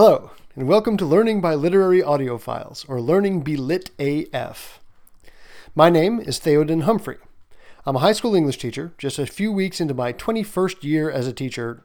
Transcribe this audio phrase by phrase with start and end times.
[0.00, 3.56] Hello, and welcome to Learning by Literary Audiophiles, or Learning Be
[3.98, 4.78] AF.
[5.74, 7.16] My name is Theoden Humphrey.
[7.84, 11.26] I'm a high school English teacher, just a few weeks into my 21st year as
[11.26, 11.84] a teacher,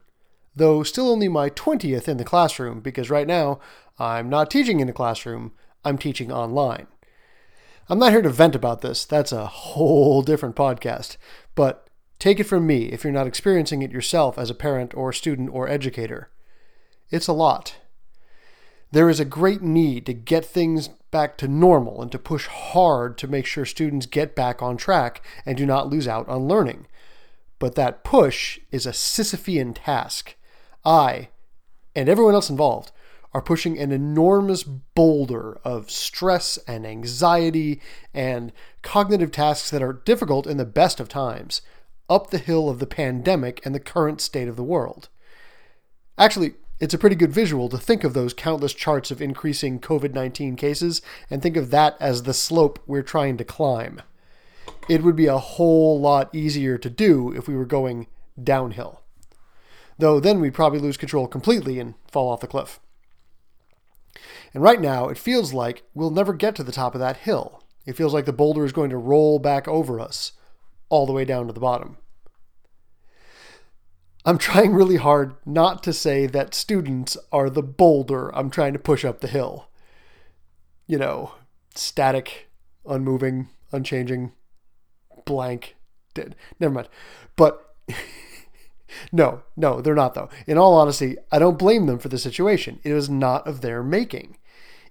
[0.56, 3.60] though still only my 20th in the classroom, because right now
[3.98, 5.52] I'm not teaching in a classroom,
[5.84, 6.86] I'm teaching online.
[7.90, 11.18] I'm not here to vent about this, that's a whole different podcast,
[11.56, 11.90] but
[12.20, 15.50] take it from me if you're not experiencing it yourself as a parent or student
[15.52, 16.30] or educator.
[17.10, 17.78] It's a lot.
[18.94, 23.18] There is a great need to get things back to normal and to push hard
[23.18, 26.86] to make sure students get back on track and do not lose out on learning.
[27.58, 30.36] But that push is a Sisyphean task.
[30.86, 31.30] I,
[31.96, 32.92] and everyone else involved,
[33.34, 37.82] are pushing an enormous boulder of stress and anxiety
[38.14, 38.52] and
[38.84, 41.64] cognitive tasks that are difficult in the best of times
[42.12, 45.10] up the hill of the pandemic and the current state of the world.
[46.16, 50.14] Actually, it's a pretty good visual to think of those countless charts of increasing COVID
[50.14, 54.02] 19 cases and think of that as the slope we're trying to climb.
[54.90, 58.08] It would be a whole lot easier to do if we were going
[58.42, 59.00] downhill.
[59.98, 62.82] Though then we'd probably lose control completely and fall off the cliff.
[64.54, 67.64] And right now, it feels like we'll never get to the top of that hill.
[67.86, 70.34] It feels like the boulder is going to roll back over us
[70.90, 71.96] all the way down to the bottom.
[74.26, 78.80] I'm trying really hard not to say that students are the boulder I'm trying to
[78.80, 79.68] push up the hill.
[80.88, 81.34] You know,
[81.76, 82.50] static,
[82.86, 84.32] unmoving, unchanging,
[85.26, 85.76] blank,
[86.14, 86.36] dead.
[86.60, 86.90] Never mind.
[87.36, 87.76] But
[89.12, 90.30] no, no, they're not though.
[90.48, 92.80] In all honesty, I don't blame them for the situation.
[92.84, 94.38] It was not of their making.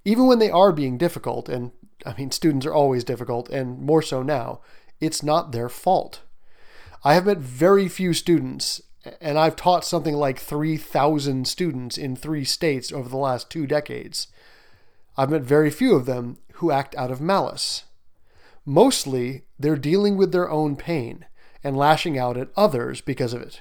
[0.04, 1.70] Even when they are being difficult, and
[2.04, 4.60] I mean, students are always difficult, and more so now,
[5.00, 6.20] it's not their fault.
[7.04, 8.82] I have met very few students
[9.20, 14.28] and I've taught something like 3,000 students in three states over the last two decades.
[15.16, 17.84] I've met very few of them who act out of malice.
[18.64, 21.26] Mostly, they're dealing with their own pain
[21.64, 23.60] and lashing out at others because of it.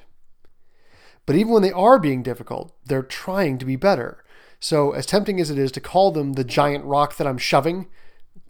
[1.25, 4.23] But even when they are being difficult, they're trying to be better.
[4.59, 7.87] So, as tempting as it is to call them the giant rock that I'm shoving,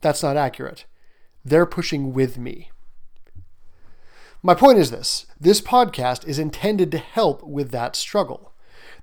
[0.02, 0.86] that's not accurate.
[1.44, 2.70] They're pushing with me.
[4.44, 8.54] My point is this this podcast is intended to help with that struggle.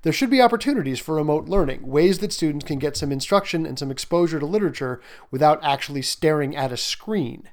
[0.03, 3.78] There should be opportunities for remote learning, ways that students can get some instruction and
[3.78, 5.00] some exposure to literature
[5.31, 7.49] without actually staring at a screen.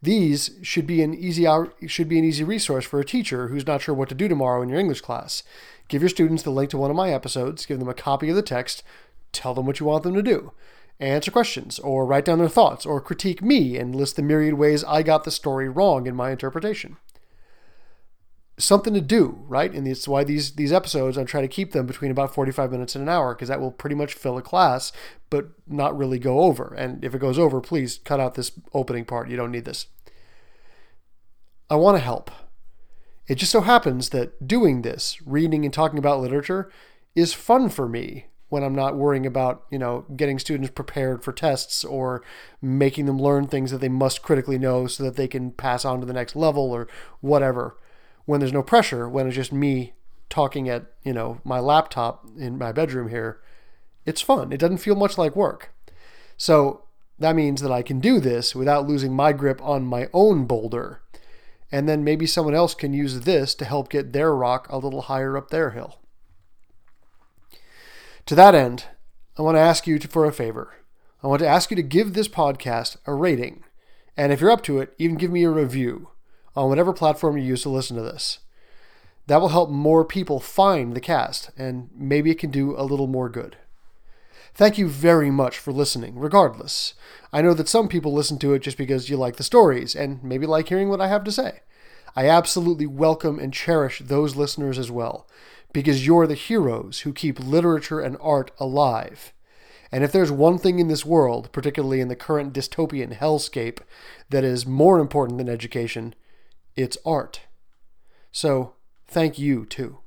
[0.00, 1.46] These should be an easy
[1.86, 4.62] should be an easy resource for a teacher who's not sure what to do tomorrow
[4.62, 5.42] in your English class.
[5.88, 8.36] Give your students the link to one of my episodes, give them a copy of
[8.36, 8.82] the text,
[9.32, 10.52] tell them what you want them to do
[11.00, 14.84] answer questions, or write down their thoughts, or critique me and list the myriad ways
[14.84, 16.96] I got the story wrong in my interpretation.
[18.56, 19.72] Something to do, right?
[19.72, 22.94] And it's why these these episodes I try to keep them between about 45 minutes
[22.94, 24.92] and an hour because that will pretty much fill a class,
[25.28, 26.72] but not really go over.
[26.76, 29.28] And if it goes over, please cut out this opening part.
[29.28, 29.88] You don't need this.
[31.68, 32.30] I want to help.
[33.26, 36.70] It just so happens that doing this, reading and talking about literature,
[37.16, 41.32] is fun for me when I'm not worrying about, you know, getting students prepared for
[41.32, 42.22] tests or
[42.62, 45.98] making them learn things that they must critically know so that they can pass on
[45.98, 46.86] to the next level or
[47.20, 47.76] whatever.
[48.26, 49.94] When there's no pressure, when it's just me
[50.30, 53.40] talking at, you know, my laptop in my bedroom here,
[54.06, 54.52] it's fun.
[54.52, 55.74] It doesn't feel much like work.
[56.36, 56.84] So
[57.18, 61.02] that means that I can do this without losing my grip on my own boulder.
[61.72, 65.02] And then maybe someone else can use this to help get their rock a little
[65.02, 65.98] higher up their hill.
[68.26, 68.86] To that end,
[69.38, 70.72] I want to ask you to, for a favor.
[71.22, 73.64] I want to ask you to give this podcast a rating.
[74.16, 76.08] And if you're up to it, even give me a review
[76.56, 78.38] on whatever platform you use to listen to this.
[79.26, 83.06] That will help more people find the cast, and maybe it can do a little
[83.06, 83.56] more good.
[84.54, 86.94] Thank you very much for listening, regardless.
[87.30, 90.24] I know that some people listen to it just because you like the stories and
[90.24, 91.60] maybe like hearing what I have to say.
[92.16, 95.26] I absolutely welcome and cherish those listeners as well
[95.74, 99.34] because you're the heroes who keep literature and art alive.
[99.92, 103.80] And if there's one thing in this world, particularly in the current dystopian hellscape,
[104.30, 106.14] that is more important than education,
[106.74, 107.42] it's art.
[108.32, 108.74] So,
[109.06, 109.98] thank you too.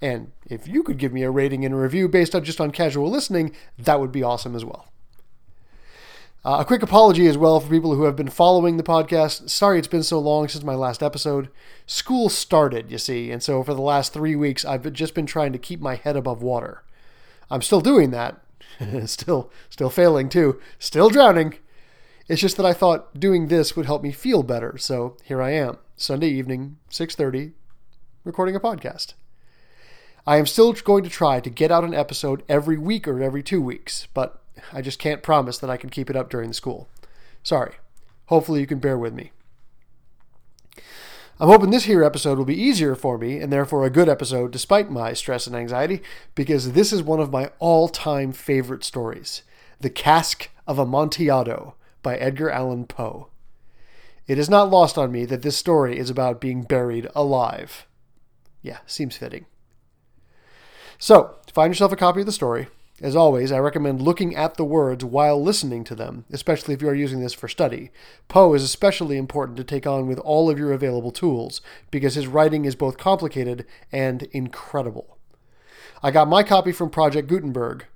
[0.00, 2.72] And if you could give me a rating and a review based on just on
[2.72, 4.91] casual listening, that would be awesome as well.
[6.44, 9.48] Uh, a quick apology as well for people who have been following the podcast.
[9.48, 11.48] Sorry it's been so long since my last episode.
[11.86, 15.52] School started, you see, and so for the last three weeks, I've just been trying
[15.52, 16.82] to keep my head above water.
[17.48, 18.40] I'm still doing that.
[19.06, 20.60] still, still failing too.
[20.80, 21.54] Still drowning.
[22.26, 25.50] It's just that I thought doing this would help me feel better, so here I
[25.50, 27.52] am, Sunday evening, 6:30,
[28.24, 29.14] recording a podcast.
[30.26, 33.44] I am still going to try to get out an episode every week or every
[33.44, 34.41] two weeks, but
[34.72, 36.88] I just can't promise that I can keep it up during the school.
[37.42, 37.74] Sorry.
[38.26, 39.32] Hopefully you can bear with me.
[41.40, 44.52] I'm hoping this here episode will be easier for me and therefore a good episode
[44.52, 46.00] despite my stress and anxiety
[46.34, 49.42] because this is one of my all-time favorite stories.
[49.80, 53.28] The Cask of Amontillado by Edgar Allan Poe.
[54.28, 57.86] It is not lost on me that this story is about being buried alive.
[58.62, 59.46] Yeah, seems fitting.
[60.98, 62.68] So, find yourself a copy of the story.
[63.02, 66.88] As always, I recommend looking at the words while listening to them, especially if you
[66.88, 67.90] are using this for study.
[68.28, 71.60] Poe is especially important to take on with all of your available tools,
[71.90, 75.18] because his writing is both complicated and incredible.
[76.00, 77.86] I got my copy from Project Gutenberg,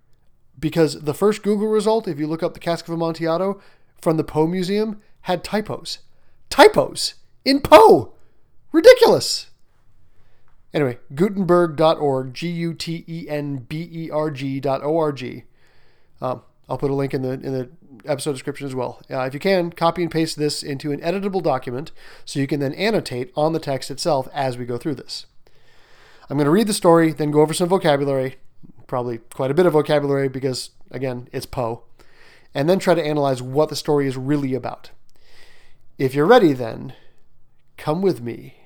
[0.58, 3.60] because the first Google result, if you look up the Cask of Amontillado
[4.02, 6.00] from the Poe Museum, had typos.
[6.50, 7.14] Typos!
[7.44, 8.12] In Poe!
[8.72, 9.50] Ridiculous!
[10.76, 15.44] Anyway, Gutenberg.org, G U T E N B E R G dot O R G.
[16.20, 17.70] Um, I'll put a link in the in the
[18.04, 19.00] episode description as well.
[19.10, 21.92] Uh, if you can, copy and paste this into an editable document
[22.26, 25.24] so you can then annotate on the text itself as we go through this.
[26.28, 28.36] I'm going to read the story, then go over some vocabulary,
[28.86, 31.84] probably quite a bit of vocabulary because, again, it's Poe,
[32.52, 34.90] and then try to analyze what the story is really about.
[35.96, 36.92] If you're ready, then
[37.78, 38.56] come with me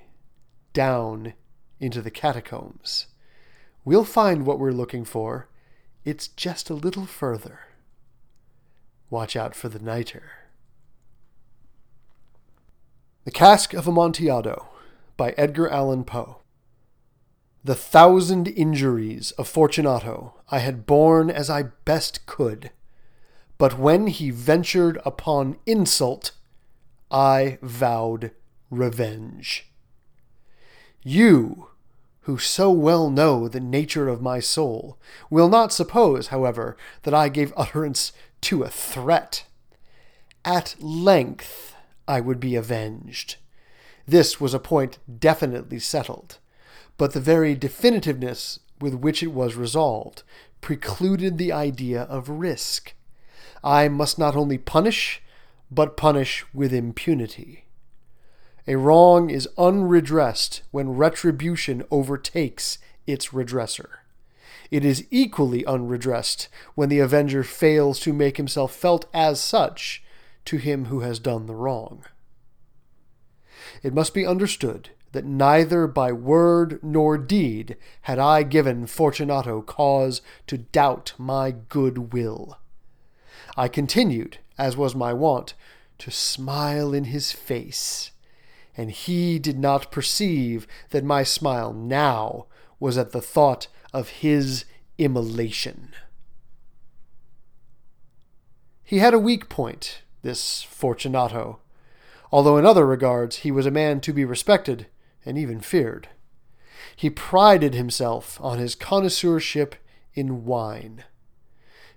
[0.72, 1.34] down
[1.81, 3.06] into the catacombs.
[3.85, 5.49] We'll find what we're looking for.
[6.05, 7.61] It's just a little further.
[9.09, 10.23] Watch out for the niter.
[13.25, 14.69] The Cask of Amontillado
[15.17, 16.38] by Edgar Allan Poe.
[17.62, 22.71] The thousand injuries of Fortunato I had borne as I best could,
[23.59, 26.32] but when he ventured upon insult,
[27.11, 28.31] I vowed
[28.71, 29.71] revenge.
[31.03, 31.69] You,
[32.31, 34.97] who so well know the nature of my soul,
[35.31, 38.12] will not suppose, however, that I gave utterance
[38.43, 39.44] to a threat.
[40.44, 41.75] At length
[42.06, 43.35] I would be avenged.
[44.06, 46.38] This was a point definitely settled,
[46.97, 50.23] but the very definitiveness with which it was resolved
[50.61, 52.94] precluded the idea of risk.
[53.65, 55.21] I must not only punish,
[55.69, 57.65] but punish with impunity.
[58.70, 64.05] A wrong is unredressed when retribution overtakes its redresser.
[64.70, 70.05] It is equally unredressed when the avenger fails to make himself felt as such
[70.44, 72.05] to him who has done the wrong.
[73.82, 80.22] It must be understood that neither by word nor deed had I given Fortunato cause
[80.46, 82.61] to doubt my good will.
[83.56, 85.55] I continued, as was my wont,
[85.99, 88.12] to smile in his face,
[88.76, 92.46] and he did not perceive that my smile now
[92.78, 94.64] was at the thought of his
[94.99, 95.93] immolation.
[98.82, 101.61] He had a weak point, this Fortunato,
[102.32, 104.87] although in other regards he was a man to be respected
[105.25, 106.08] and even feared.
[106.96, 109.75] He prided himself on his connoisseurship
[110.14, 111.05] in wine.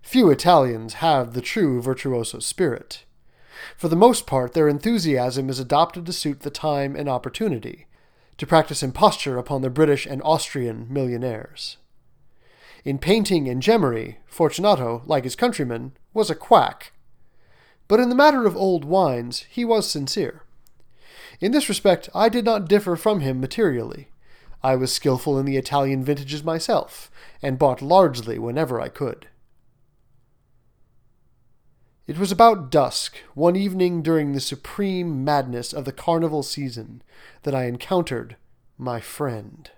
[0.01, 3.05] Few Italians have the true virtuoso spirit.
[3.77, 7.87] For the most part, their enthusiasm is adopted to suit the time and opportunity,
[8.37, 11.77] to practice imposture upon the British and Austrian millionaires.
[12.83, 16.91] In painting and gemmery, Fortunato, like his countrymen, was a quack.
[17.87, 20.43] But in the matter of old wines, he was sincere.
[21.39, 24.09] In this respect, I did not differ from him materially.
[24.61, 27.11] I was skilful in the Italian vintages myself,
[27.41, 29.27] and bought largely whenever I could.
[32.05, 37.01] It was about dusk, one evening during the supreme madness of the carnival season,
[37.43, 38.35] that I encountered
[38.77, 39.71] my friend.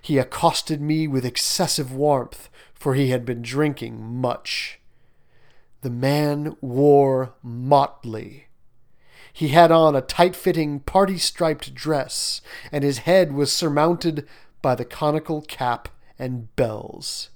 [0.00, 4.80] He accosted me with excessive warmth, for he had been drinking much.
[5.82, 8.46] The man wore motley.
[9.30, 12.40] He had on a tight fitting, party striped dress,
[12.72, 14.26] and his head was surmounted
[14.62, 17.28] by the conical cap and bells.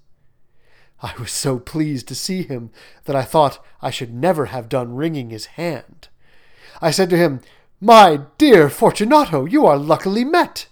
[1.02, 2.70] I was so pleased to see him
[3.04, 6.08] that I thought I should never have done wringing his hand.
[6.80, 7.40] I said to him,
[7.80, 10.68] My dear Fortunato, you are luckily met.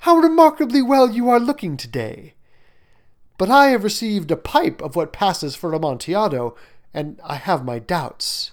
[0.00, 2.34] How remarkably well you are looking today.
[3.38, 6.56] But I have received a pipe of what passes for Amontillado,
[6.92, 8.52] and I have my doubts.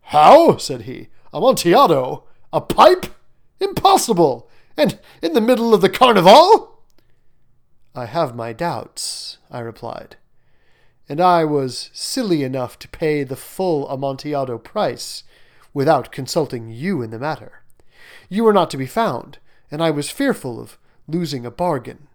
[0.00, 0.58] How?
[0.58, 1.08] said he.
[1.34, 2.22] Amontillado?
[2.52, 3.06] A pipe?
[3.58, 4.48] Impossible!
[4.76, 6.82] And in the middle of the carnival?
[7.96, 10.16] I have my doubts, I replied
[11.08, 15.22] and I was silly enough to pay the full Amontillado price
[15.72, 17.62] without consulting you in the matter.
[18.28, 19.38] You were not to be found,
[19.70, 22.08] and I was fearful of losing a bargain.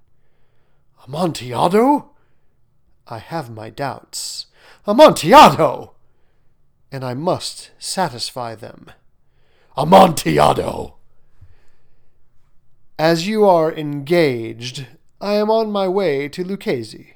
[1.08, 2.10] Amontillado?
[3.08, 4.48] I have my doubts.
[4.86, 5.94] Amontillado!
[6.92, 8.92] And I must satisfy them.
[9.78, 10.96] Amontillado!
[13.00, 14.86] As you are engaged,
[15.20, 17.14] I am on my way to Lucchese.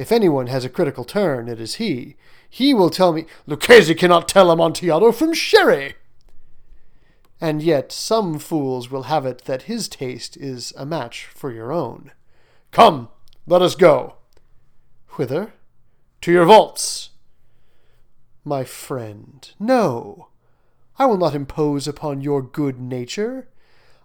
[0.00, 2.16] If anyone has a critical turn, it is he.
[2.48, 5.92] He will tell me, Lucchese cannot tell Amontillado from sherry!
[7.38, 11.70] And yet some fools will have it that his taste is a match for your
[11.70, 12.12] own.
[12.70, 13.10] Come,
[13.46, 14.14] let us go.
[15.16, 15.52] Whither?
[16.22, 17.10] To your vaults.
[18.42, 20.28] My friend, no.
[20.98, 23.48] I will not impose upon your good nature.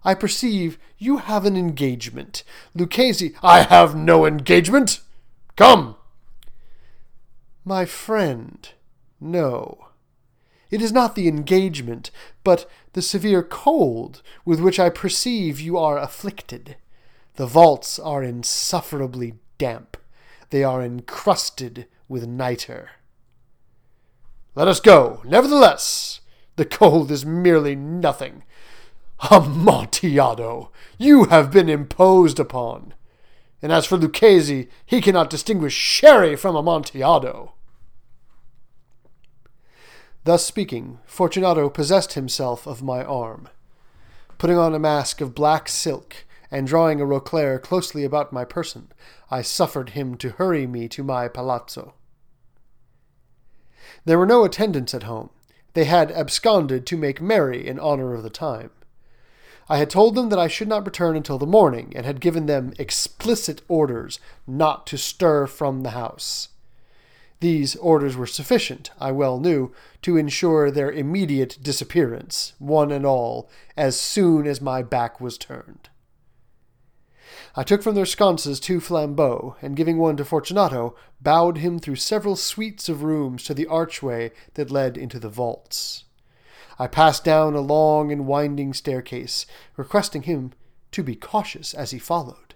[0.04, 2.44] I perceive you have an engagement.
[2.74, 5.00] Lucchese, I have no engagement.
[5.56, 5.96] Come.
[7.64, 8.68] My friend,
[9.20, 9.88] no.
[10.70, 12.10] It is not the engagement,
[12.44, 16.76] but the severe cold with which I perceive you are afflicted.
[17.36, 19.96] The vaults are insufferably damp.
[20.50, 22.88] They are encrusted with nitre.
[24.54, 25.22] Let us go.
[25.24, 26.20] Nevertheless,
[26.56, 28.42] the cold is merely nothing.
[29.30, 32.94] Amontillado, you have been imposed upon.
[33.62, 37.54] And as for Lucchese, he cannot distinguish sherry from Amontillado.
[40.24, 43.48] Thus speaking, Fortunato possessed himself of my arm.
[44.38, 48.92] Putting on a mask of black silk, and drawing a roquelaire closely about my person,
[49.30, 51.94] I suffered him to hurry me to my palazzo.
[54.04, 55.30] There were no attendants at home.
[55.74, 58.70] They had absconded to make merry in honor of the time.
[59.68, 62.46] I had told them that I should not return until the morning, and had given
[62.46, 66.48] them explicit orders not to stir from the house.
[67.40, 73.50] These orders were sufficient, I well knew, to ensure their immediate disappearance, one and all,
[73.76, 75.90] as soon as my back was turned.
[77.54, 81.96] I took from their sconces two flambeaux, and giving one to Fortunato, bowed him through
[81.96, 86.04] several suites of rooms to the archway that led into the vaults.
[86.78, 90.52] I passed down a long and winding staircase, requesting him
[90.92, 92.54] to be cautious as he followed.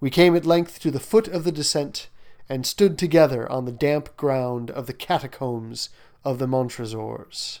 [0.00, 2.08] We came at length to the foot of the descent,
[2.48, 5.88] and stood together on the damp ground of the catacombs
[6.24, 7.60] of the Montresors.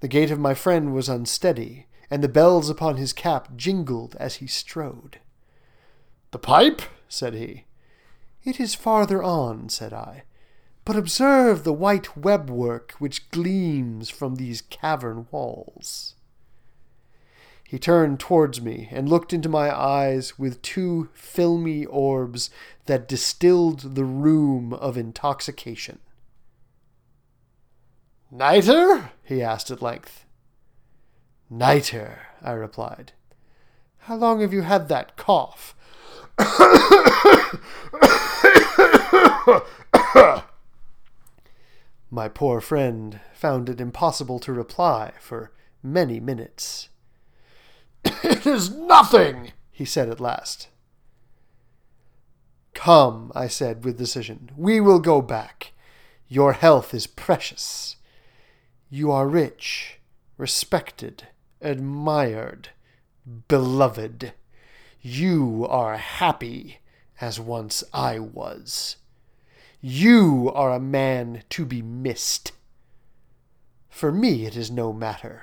[0.00, 4.36] The gait of my friend was unsteady, and the bells upon his cap jingled as
[4.36, 5.18] he strode.
[6.30, 6.82] The pipe?
[7.08, 7.66] said he.
[8.44, 10.24] It is farther on, said I.
[10.84, 16.14] But observe the white webwork which gleams from these cavern walls.
[17.72, 22.50] He turned towards me and looked into my eyes with two filmy orbs
[22.86, 26.00] that distilled the rheum of intoxication.
[28.30, 29.10] Nitre?
[29.22, 30.26] he asked at length.
[31.50, 33.12] Nitre, I replied.
[34.00, 35.74] How long have you had that cough?
[42.14, 45.50] My poor friend found it impossible to reply for
[45.82, 46.90] many minutes.
[48.22, 50.68] It is nothing, he said at last.
[52.74, 55.72] Come, I said with decision, we will go back.
[56.28, 57.96] Your health is precious.
[58.90, 59.98] You are rich,
[60.36, 61.28] respected
[61.62, 62.70] admired,
[63.48, 64.32] beloved.
[65.00, 66.80] You are happy
[67.20, 68.96] as once I was.
[69.84, 72.52] You are a man to be missed.
[73.88, 75.42] For me, it is no matter.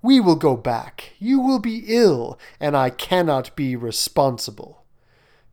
[0.00, 1.14] We will go back.
[1.18, 4.84] You will be ill, and I cannot be responsible.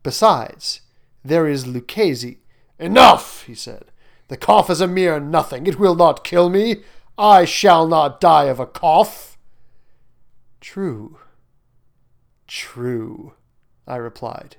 [0.04, 0.82] Besides,
[1.24, 2.38] there is Lucchese.
[2.78, 3.86] Enough, he said.
[4.28, 5.66] The cough is a mere nothing.
[5.66, 6.84] It will not kill me.
[7.18, 9.36] I shall not die of a cough.
[10.60, 11.18] True.
[12.46, 13.34] True,
[13.84, 14.58] I replied.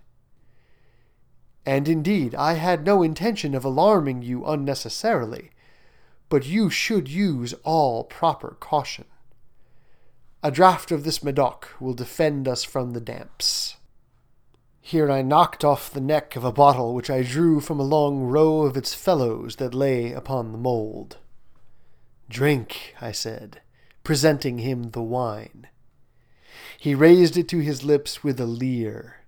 [1.66, 5.52] And indeed, I had no intention of alarming you unnecessarily,
[6.30, 9.06] but you should use all proper caution.
[10.44, 13.78] A draught of this Medoc will defend us from the damps.
[14.80, 18.22] Here I knocked off the neck of a bottle which I drew from a long
[18.22, 21.18] row of its fellows that lay upon the mould.
[22.30, 23.62] Drink, I said,
[24.04, 25.68] presenting him the wine.
[26.80, 29.22] He raised it to his lips with a leer.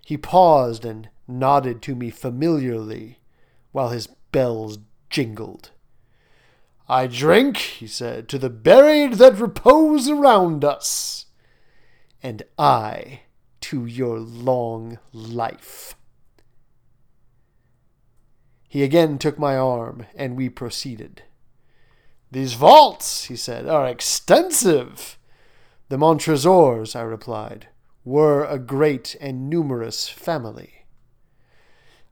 [0.00, 3.18] He paused and nodded to me familiarly
[3.72, 4.78] while his bells
[5.10, 5.70] jingled.
[6.88, 11.26] I drink, he said, to the buried that repose around us,
[12.22, 13.20] and I
[13.62, 15.94] to your long life.
[18.68, 21.22] He again took my arm, and we proceeded.
[22.30, 25.18] These vaults, he said, are extensive.
[25.88, 27.68] The Montresors, I replied.
[28.04, 30.81] were a great and numerous family.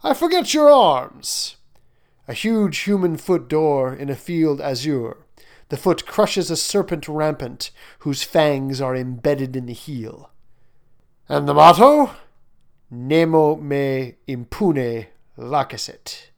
[0.02, 1.56] I forget your arms.
[2.26, 5.18] A huge human foot d'or in a field azure.
[5.68, 10.30] The foot crushes a serpent rampant, whose fangs are embedded in the heel.
[11.28, 12.12] And the motto?
[12.90, 16.30] Nemo me impune lacessit.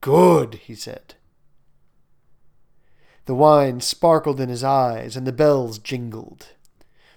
[0.00, 1.14] Good, he said.
[3.26, 6.54] The wine sparkled in his eyes, and the bells jingled.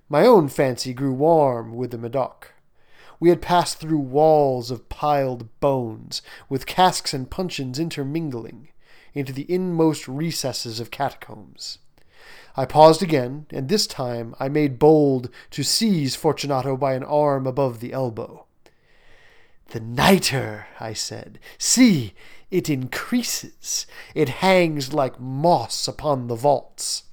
[0.09, 2.53] My own fancy grew warm with the Medoc.
[3.19, 8.69] We had passed through walls of piled bones, with casks and puncheons intermingling,
[9.13, 11.79] into the inmost recesses of catacombs.
[12.55, 17.45] I paused again, and this time I made bold to seize Fortunato by an arm
[17.45, 18.45] above the elbow.
[19.67, 21.39] The nitre, I said.
[21.57, 22.13] See,
[22.49, 23.85] it increases.
[24.15, 27.03] It hangs like moss upon the vaults.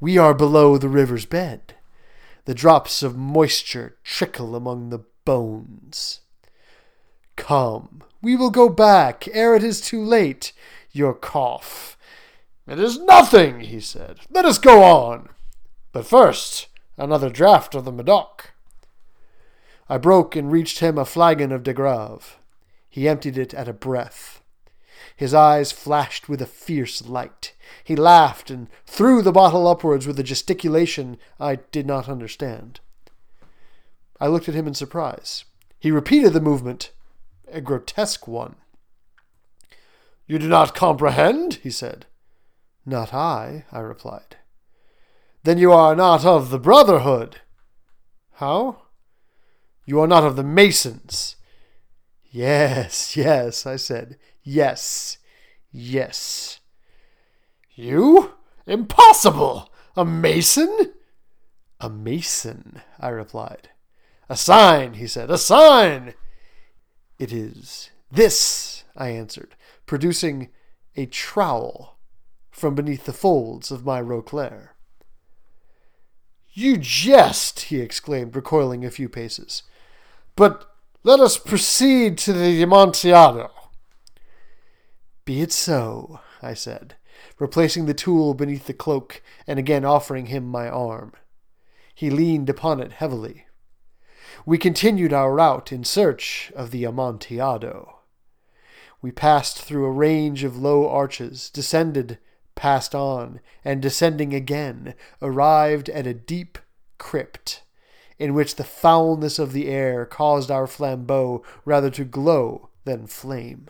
[0.00, 1.74] We are below the river's bed.
[2.44, 6.20] The drops of moisture trickle among the bones.
[7.36, 10.52] Come, we will go back ere it is too late.
[10.92, 11.98] Your cough.
[12.66, 14.20] It is nothing, he said.
[14.30, 15.28] Let us go on.
[15.92, 18.52] But first, another draught of the Medoc.
[19.88, 22.38] I broke and reached him a flagon of De Grave.
[22.88, 24.40] He emptied it at a breath.
[25.16, 27.54] His eyes flashed with a fierce light.
[27.82, 32.80] He laughed and threw the bottle upwards with a gesticulation I did not understand.
[34.24, 35.44] I looked at him in surprise.
[35.78, 36.92] He repeated the movement,
[37.52, 38.56] a grotesque one.
[40.26, 41.56] You do not comprehend?
[41.62, 42.06] he said.
[42.86, 44.38] Not I, I replied.
[45.42, 47.42] Then you are not of the Brotherhood.
[48.36, 48.84] How?
[49.84, 51.36] You are not of the Masons.
[52.30, 54.16] Yes, yes, I said.
[54.42, 55.18] Yes,
[55.70, 56.60] yes.
[57.74, 58.32] You?
[58.66, 59.70] Impossible!
[59.98, 60.94] A Mason?
[61.78, 63.68] A Mason, I replied.
[64.28, 66.14] A sign, he said, a sign!
[67.18, 69.54] It is this, I answered,
[69.86, 70.50] producing
[70.96, 71.98] a trowel
[72.50, 74.70] from beneath the folds of my roquelaire.
[76.52, 79.64] You jest, he exclaimed, recoiling a few paces.
[80.36, 80.70] But
[81.02, 83.50] let us proceed to the Amontillado.
[85.24, 86.94] Be it so, I said,
[87.38, 91.12] replacing the tool beneath the cloak and again offering him my arm.
[91.94, 93.43] He leaned upon it heavily.
[94.46, 98.00] We continued our route in search of the Amontillado.
[99.00, 102.18] We passed through a range of low arches, descended,
[102.54, 106.58] passed on, and descending again, arrived at a deep
[106.98, 107.62] crypt
[108.18, 113.68] in which the foulness of the air caused our flambeau rather to glow than flame.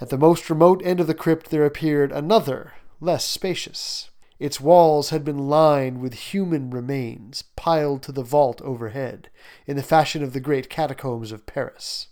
[0.00, 4.10] At the most remote end of the crypt there appeared another, less spacious.
[4.38, 9.30] Its walls had been lined with human remains, piled to the vault overhead,
[9.66, 12.08] in the fashion of the great catacombs of Paris.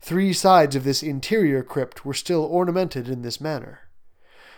[0.00, 3.80] Three sides of this interior crypt were still ornamented in this manner.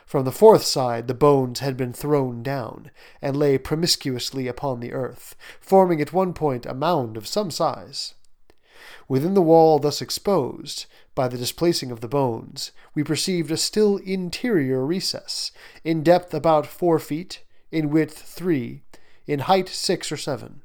[0.04, 2.90] From the fourth side the bones had been thrown down,
[3.22, 8.14] and lay promiscuously upon the earth, forming at one point a mound of some size.
[9.08, 13.98] Within the wall thus exposed, by the displacing of the bones, we perceived a still
[13.98, 15.52] interior recess,
[15.84, 18.82] in depth about four feet, in width three,
[19.26, 20.62] in height six or seven.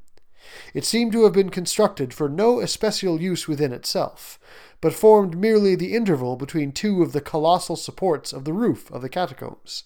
[0.73, 4.39] It seemed to have been constructed for no especial use within itself,
[4.81, 9.01] but formed merely the interval between two of the colossal supports of the roof of
[9.01, 9.83] the catacombs,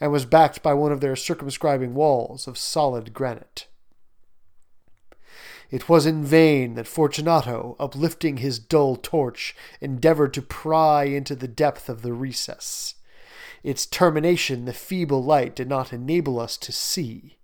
[0.00, 3.67] and was backed by one of their circumscribing walls of solid granite.
[5.70, 11.48] It was in vain that Fortunato, uplifting his dull torch, endeavored to pry into the
[11.48, 12.94] depth of the recess.
[13.62, 17.38] Its termination the feeble light did not enable us to see.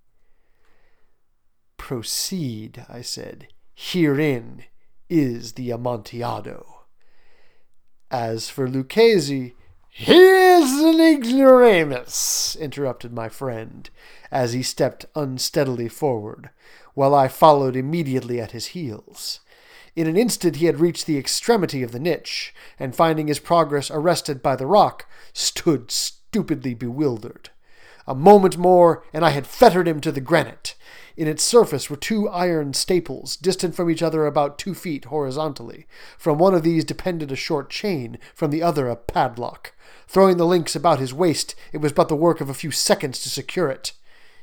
[1.77, 3.49] Proceed, I said.
[3.75, 4.65] Herein
[5.11, 6.85] is the Amontillado.
[8.11, 9.55] As for Lucchesi,
[9.97, 13.89] he is an ignoramus, interrupted my friend,
[14.29, 16.51] as he stepped unsteadily forward,
[16.95, 19.39] while I followed immediately at his heels.
[19.95, 23.89] In an instant he had reached the extremity of the niche, and finding his progress
[23.89, 27.51] arrested by the rock, stood stupidly bewildered.
[28.05, 30.75] A moment more, and I had fettered him to the granite.
[31.17, 35.87] In its surface were two iron staples, distant from each other about two feet horizontally.
[36.19, 39.75] From one of these depended a short chain, from the other a padlock.
[40.09, 43.21] Throwing the links about his waist, it was but the work of a few seconds
[43.23, 43.93] to secure it.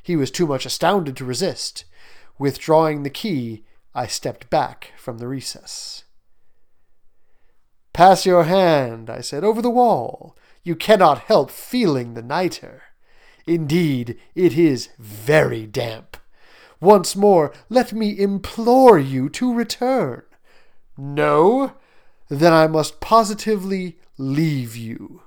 [0.02, 1.84] He was too much astounded to resist.
[2.38, 6.04] Withdrawing the key, I stepped back from the recess.
[7.92, 10.34] Pass your hand, I said, over the wall.
[10.64, 12.80] You cannot help feeling the nitre.
[13.46, 16.16] Indeed, it is very damp.
[16.82, 20.20] Once more, let me implore you to return.
[20.98, 21.74] No?
[22.28, 25.22] Then I must positively leave you.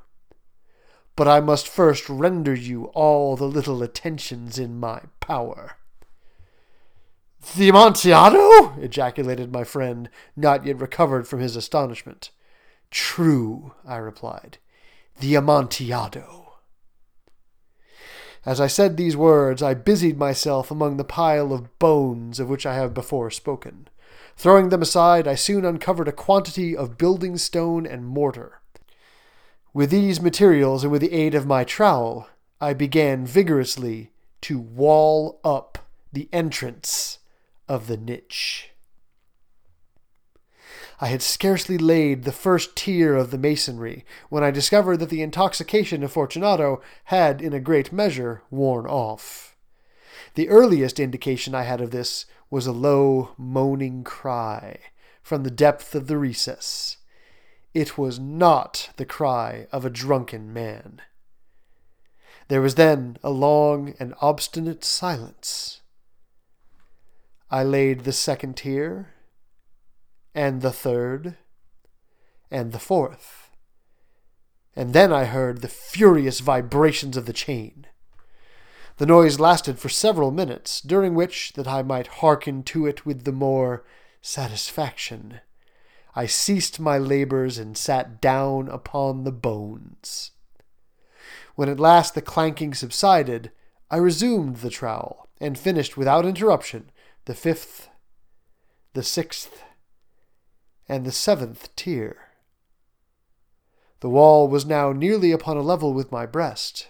[1.16, 5.78] But I must first render you all the little attentions in my power.
[7.56, 8.78] The Amontillado?
[8.78, 12.32] ejaculated my friend, not yet recovered from his astonishment.
[12.92, 14.58] True, I replied.
[15.22, 16.45] The Amontillado.
[18.46, 22.66] As I said these words, I busied myself among the pile of bones of which
[22.66, 23.88] I have before spoken.
[24.38, 28.60] Throwing them aside, I soon uncovered a quantity of building stone and mortar.
[29.74, 32.28] With these materials and with the aid of my trowel,
[32.62, 35.80] I began vigorously to wall up
[36.14, 37.18] the entrance
[37.68, 38.70] of the niche.
[41.02, 45.22] I had scarcely laid the first tier of the masonry when I discovered that the
[45.22, 49.58] intoxication of Fortunato had, in a great measure, worn off.
[50.36, 54.80] The earliest indication I had of this was a low, moaning cry
[55.22, 56.98] from the depth of the recess.
[57.74, 61.02] It was not the cry of a drunken man.
[62.48, 65.82] There was then a long and obstinate silence.
[67.52, 69.15] I laid the second tier
[70.36, 71.38] and the third,
[72.52, 73.50] and the fourth.
[74.76, 77.88] And then I heard the furious vibrations of the chain.
[78.98, 83.24] The noise lasted for several minutes, during which, that I might hearken to it with
[83.24, 83.86] the more
[84.22, 85.40] satisfaction,
[86.16, 90.32] I ceased my labors and sat down upon the bones.
[91.56, 93.52] When at last the clanking subsided,
[93.90, 96.90] I resumed the trowel, and finished without interruption
[97.26, 97.90] the fifth,
[98.94, 99.62] the sixth,
[100.88, 102.18] and the seventh tier.
[104.02, 106.90] The wall was now nearly upon a level with my breast.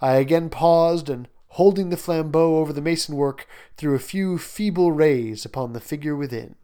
[0.00, 4.92] I again paused, and holding the flambeau over the mason work, threw a few feeble
[4.92, 6.54] rays upon the figure within.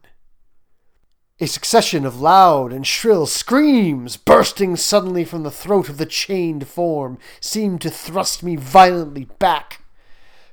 [1.39, 6.67] A succession of loud and shrill screams, bursting suddenly from the throat of the chained
[6.67, 9.83] form, seemed to thrust me violently back.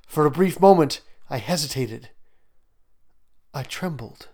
[0.06, 2.10] For a brief moment I hesitated.
[3.54, 4.28] I trembled.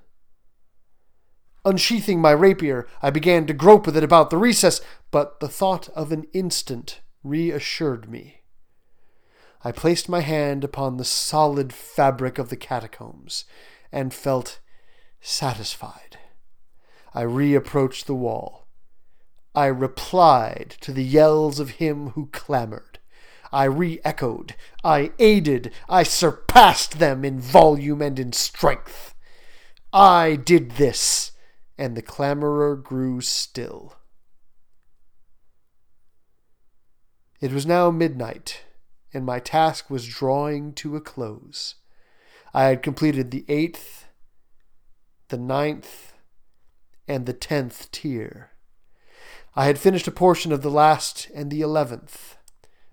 [1.70, 5.88] Unsheathing my rapier, I began to grope with it about the recess, but the thought
[5.90, 8.42] of an instant reassured me.
[9.64, 13.46] I placed my hand upon the solid fabric of the catacombs
[13.92, 14.60] and felt
[15.22, 16.18] satisfied.
[17.14, 18.66] I reapproached the wall.
[19.54, 22.98] I replied to the yells of him who clamored.
[23.52, 24.56] I re echoed.
[24.84, 25.72] I aided.
[25.88, 29.14] I surpassed them in volume and in strength.
[29.94, 31.34] I did this
[31.80, 33.96] and the clamorer grew still.
[37.40, 38.66] It was now midnight,
[39.14, 41.76] and my task was drawing to a close.
[42.54, 44.08] I had completed the eighth,
[45.30, 46.12] the ninth,
[47.08, 48.52] and the tenth tier.
[49.56, 52.36] I had finished a portion of the last and the eleventh.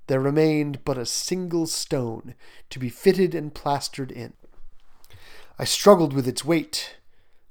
[0.06, 2.36] There remained but a single stone
[2.70, 4.34] to be fitted and plastered in.
[5.58, 6.98] I struggled with its weight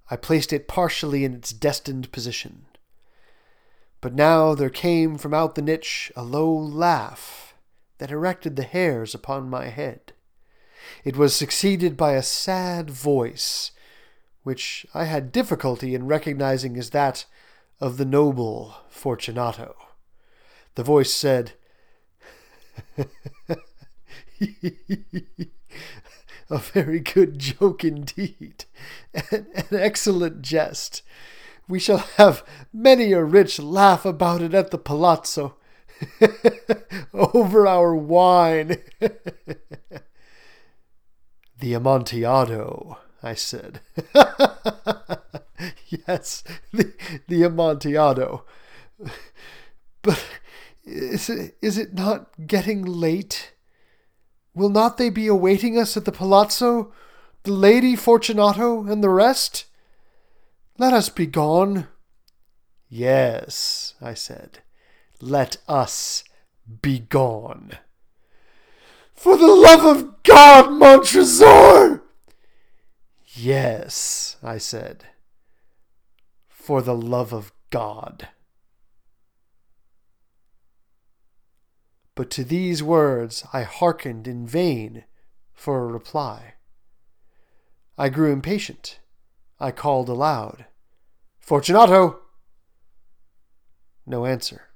[0.10, 2.66] I placed it partially in its destined position.
[4.02, 7.56] But now there came from out the niche a low laugh
[7.98, 10.14] that erected the hairs upon my head.
[11.04, 13.72] It was succeeded by a sad voice,
[14.44, 17.26] which I had difficulty in recognizing as that
[17.80, 19.76] of the noble Fortunato.
[20.76, 21.54] The voice said,
[26.50, 28.66] a very good joke indeed,
[29.32, 31.02] an, excellent jest.
[31.68, 35.56] We shall have many a rich laugh about it at the palazzo,
[37.14, 38.78] over our wine.
[41.60, 43.80] the Amontillado, I said.
[45.88, 46.94] yes, the,
[47.28, 48.46] the Amontillado.
[50.04, 50.24] But
[50.84, 53.55] is it, is it not getting late?
[54.56, 56.94] Will not they be awaiting us at the palazzo,
[57.44, 59.66] the Lady Fortunato and the rest?
[60.78, 61.88] Let us be gone.
[62.88, 64.60] Yes, I said,
[65.22, 66.24] let us
[66.82, 67.72] be gone.
[69.14, 72.04] For the love of God, Montresor!
[73.28, 75.06] Yes, I said,
[76.48, 78.30] for the love of God.
[82.16, 85.04] But to these words I hearkened in vain
[85.54, 86.54] for a reply.
[87.98, 89.00] I grew impatient.
[89.60, 90.66] I called aloud,
[91.40, 92.20] Fortunato!
[94.06, 94.70] No answer.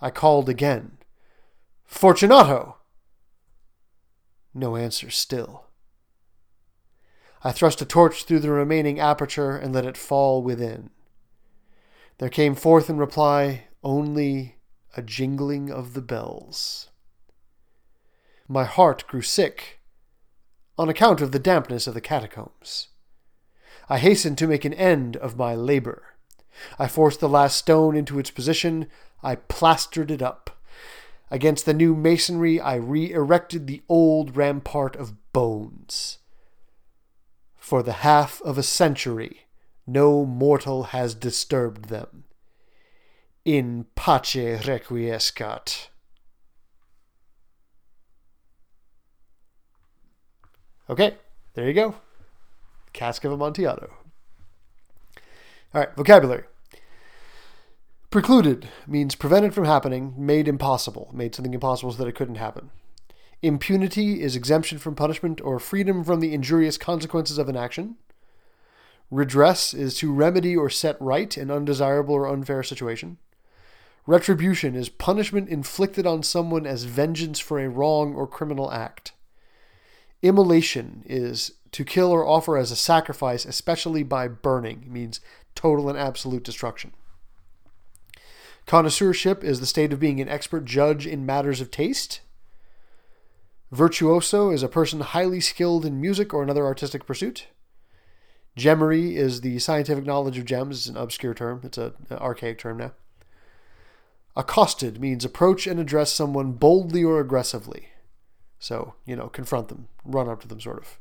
[0.00, 0.98] I called again,
[1.84, 2.78] Fortunato!
[4.54, 5.66] No answer still.
[7.42, 10.90] I thrust a torch through the remaining aperture and let it fall within.
[12.18, 14.58] There came forth in reply only
[14.96, 16.90] a jingling of the bells.
[18.48, 19.80] My heart grew sick
[20.76, 22.88] on account of the dampness of the catacombs.
[23.88, 26.14] I hastened to make an end of my labor.
[26.78, 28.88] I forced the last stone into its position.
[29.22, 30.58] I plastered it up.
[31.30, 36.18] Against the new masonry, I re erected the old rampart of bones.
[37.56, 39.46] For the half of a century,
[39.86, 42.24] no mortal has disturbed them.
[43.44, 45.88] In pace requiescat.
[50.88, 51.16] Okay,
[51.54, 51.96] there you go.
[52.92, 53.90] Cask of Amontillado.
[55.74, 56.44] All right, vocabulary.
[58.10, 62.70] Precluded means prevented from happening, made impossible, made something impossible so that it couldn't happen.
[63.40, 67.96] Impunity is exemption from punishment or freedom from the injurious consequences of an action.
[69.10, 73.18] Redress is to remedy or set right an undesirable or unfair situation.
[74.06, 79.12] Retribution is punishment inflicted on someone as vengeance for a wrong or criminal act.
[80.22, 85.20] Immolation is to kill or offer as a sacrifice, especially by burning, it means
[85.54, 86.92] total and absolute destruction.
[88.66, 92.20] Connoisseurship is the state of being an expert judge in matters of taste.
[93.70, 97.46] Virtuoso is a person highly skilled in music or another artistic pursuit.
[98.56, 100.78] Gemmery is the scientific knowledge of gems.
[100.78, 102.92] It's an obscure term, it's an archaic term now.
[104.34, 107.88] Accosted means approach and address someone boldly or aggressively.
[108.58, 110.98] So, you know, confront them, run up to them, sort of.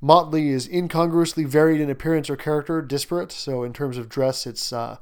[0.00, 3.30] Motley is incongruously varied in appearance or character, disparate.
[3.32, 4.96] So, in terms of dress, it's uh,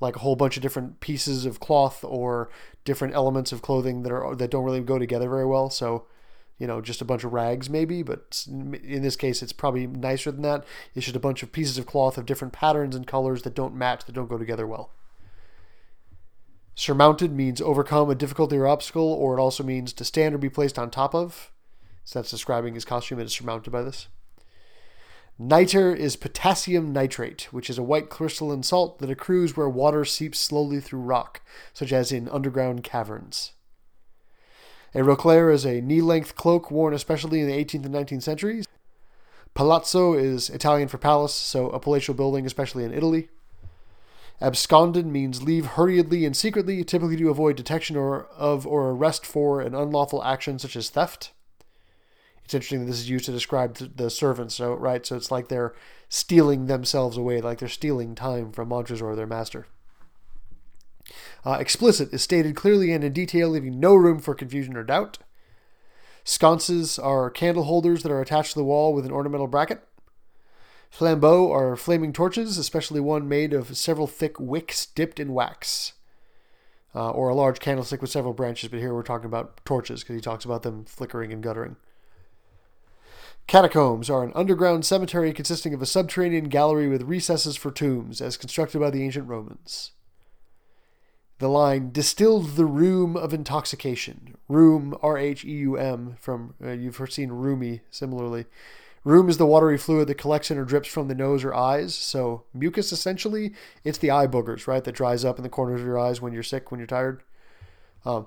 [0.00, 2.50] like a whole bunch of different pieces of cloth or
[2.84, 5.68] different elements of clothing that are that don't really go together very well.
[5.68, 6.06] So,
[6.58, 10.30] you know, just a bunch of rags maybe, but in this case, it's probably nicer
[10.30, 10.64] than that.
[10.94, 13.74] It's just a bunch of pieces of cloth of different patterns and colors that don't
[13.74, 14.90] match, that don't go together well.
[16.80, 20.48] Surmounted means overcome a difficulty or obstacle, or it also means to stand or be
[20.48, 21.52] placed on top of.
[22.04, 23.20] So that's describing his costume.
[23.20, 24.08] It is surmounted by this.
[25.38, 30.38] Nitre is potassium nitrate, which is a white crystalline salt that accrues where water seeps
[30.38, 31.42] slowly through rock,
[31.74, 33.52] such as in underground caverns.
[34.94, 38.66] A roquelaire is a knee length cloak worn especially in the 18th and 19th centuries.
[39.52, 43.28] Palazzo is Italian for palace, so a palatial building, especially in Italy.
[44.42, 49.60] Absconded means leave hurriedly and secretly, typically to avoid detection or of or arrest for
[49.60, 51.32] an unlawful action such as theft.
[52.44, 55.48] It's interesting that this is used to describe the servants, so right, so it's like
[55.48, 55.74] they're
[56.08, 59.66] stealing themselves away, like they're stealing time from Montresor, or their master.
[61.44, 65.18] Uh, explicit is stated clearly and in detail, leaving no room for confusion or doubt.
[66.24, 69.86] Sconces are candle holders that are attached to the wall with an ornamental bracket.
[70.90, 75.94] Flambeaux are flaming torches, especially one made of several thick wicks dipped in wax.
[76.92, 80.16] Uh, or a large candlestick with several branches, but here we're talking about torches because
[80.16, 81.76] he talks about them flickering and guttering.
[83.46, 88.36] Catacombs are an underground cemetery consisting of a subterranean gallery with recesses for tombs, as
[88.36, 89.92] constructed by the ancient Romans.
[91.38, 94.36] The line distilled the rheum of intoxication.
[94.46, 98.44] Rheum, R H E U M, from uh, you've seen rheumy similarly,
[99.04, 101.94] Rheum is the watery fluid that collects or drips from the nose or eyes.
[101.94, 105.86] So mucus, essentially, it's the eye boogers, right, that dries up in the corners of
[105.86, 107.22] your eyes when you're sick, when you're tired.
[108.04, 108.26] Um,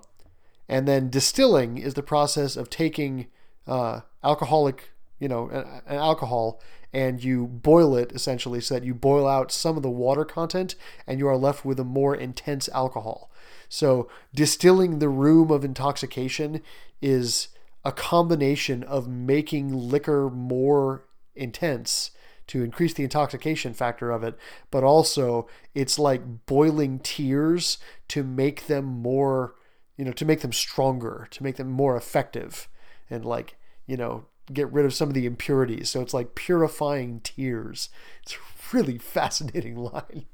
[0.68, 3.28] and then distilling is the process of taking
[3.68, 6.60] uh, alcoholic, you know, an, an alcohol,
[6.92, 10.76] and you boil it essentially so that you boil out some of the water content,
[11.06, 13.30] and you are left with a more intense alcohol.
[13.70, 16.62] So distilling the rheum of intoxication
[17.02, 17.50] is
[17.86, 22.12] a combination of making liquor more intense
[22.48, 24.38] to increase the intoxication factor of it,
[24.70, 27.78] but also it's like boiling tears
[28.10, 29.56] to make them more,
[29.98, 32.68] you know, to make them stronger, to make them more effective,
[33.10, 35.90] and like, you know, get rid of some of the impurities.
[35.90, 37.90] So it's like purifying tears.
[38.24, 40.26] It's a really fascinating line.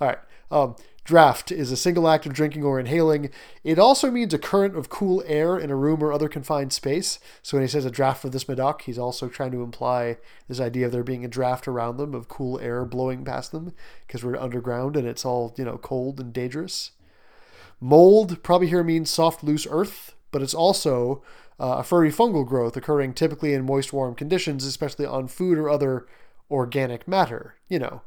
[0.00, 0.18] All right.
[0.50, 3.30] Um, Draft is a single act of drinking or inhaling.
[3.64, 7.18] It also means a current of cool air in a room or other confined space.
[7.42, 10.60] So when he says a draft of this Medoc, he's also trying to imply this
[10.60, 13.72] idea of there being a draft around them of cool air blowing past them
[14.06, 16.92] because we're underground and it's all, you know, cold and dangerous.
[17.80, 21.20] Mold probably here means soft, loose earth, but it's also
[21.58, 25.68] uh, a furry fungal growth occurring typically in moist, warm conditions, especially on food or
[25.68, 26.06] other
[26.48, 28.02] organic matter, you know,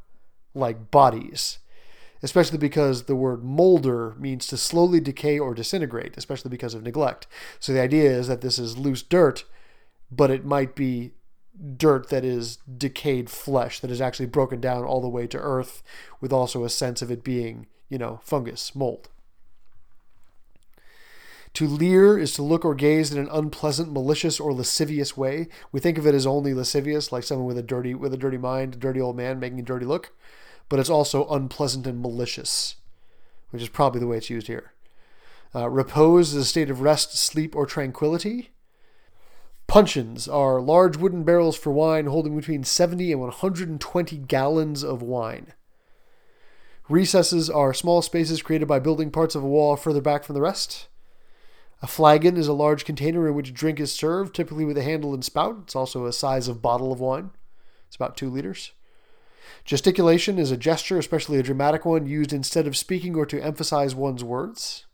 [0.54, 1.60] like bodies
[2.26, 7.28] especially because the word molder means to slowly decay or disintegrate, especially because of neglect.
[7.60, 9.44] So the idea is that this is loose dirt,
[10.10, 11.12] but it might be
[11.78, 15.84] dirt that is decayed flesh that is actually broken down all the way to earth,
[16.20, 19.10] with also a sense of it being, you know, fungus, mold.
[21.54, 25.48] To leer is to look or gaze in an unpleasant, malicious, or lascivious way.
[25.72, 28.40] We think of it as only lascivious, like someone with a dirty with a dirty
[28.40, 30.12] mind, a dirty old man making a dirty look,
[30.70, 32.76] but it's also unpleasant and malicious,
[33.50, 34.74] which is probably the way it's used here.
[35.54, 38.52] Uh, repose is a state of rest, sleep, or tranquility.
[39.68, 45.54] Puncheons are large wooden barrels for wine holding between 70 and 120 gallons of wine.
[46.88, 50.42] Recesses are small spaces created by building parts of a wall further back from the
[50.42, 50.88] rest.
[51.82, 55.14] A flagon is a large container in which drink is served, typically with a handle
[55.14, 55.58] and spout.
[55.64, 57.32] It's also a size of bottle of wine.
[57.88, 58.72] It's about two liters.
[59.64, 63.96] Gesticulation is a gesture, especially a dramatic one, used instead of speaking or to emphasize
[63.96, 64.86] one's words.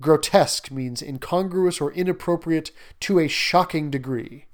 [0.00, 4.46] Grotesque means incongruous or inappropriate to a shocking degree.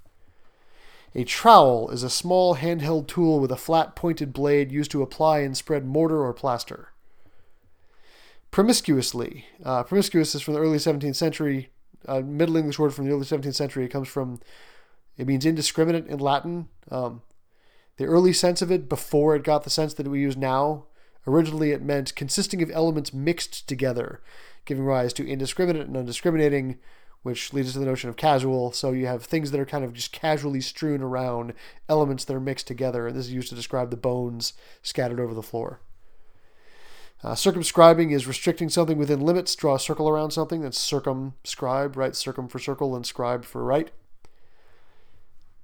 [1.15, 5.41] A trowel is a small handheld tool with a flat pointed blade used to apply
[5.41, 6.93] and spread mortar or plaster
[8.51, 9.47] promiscuously.
[9.65, 11.69] Uh, promiscuous is from the early 17th century.
[12.07, 13.85] Uh, Middle English word from the early 17th century.
[13.85, 14.41] It comes from,
[15.17, 16.69] it means indiscriminate in Latin.
[16.91, 17.23] Um,
[17.99, 20.87] the early sense of it, before it got the sense that we use now,
[21.27, 24.23] originally it meant consisting of elements mixed together,
[24.65, 26.79] giving rise to indiscriminate and undiscriminating,
[27.23, 28.73] which leads us to the notion of casual.
[28.73, 31.53] So you have things that are kind of just casually strewn around,
[31.89, 35.35] elements that are mixed together, and this is used to describe the bones scattered over
[35.35, 35.81] the floor.
[37.25, 39.57] Uh, circumscribing is restricting something within limits.
[39.57, 40.61] Draw a circle around something.
[40.61, 42.15] That's circumscribe, right?
[42.15, 43.91] Circum for circle and scribe for right.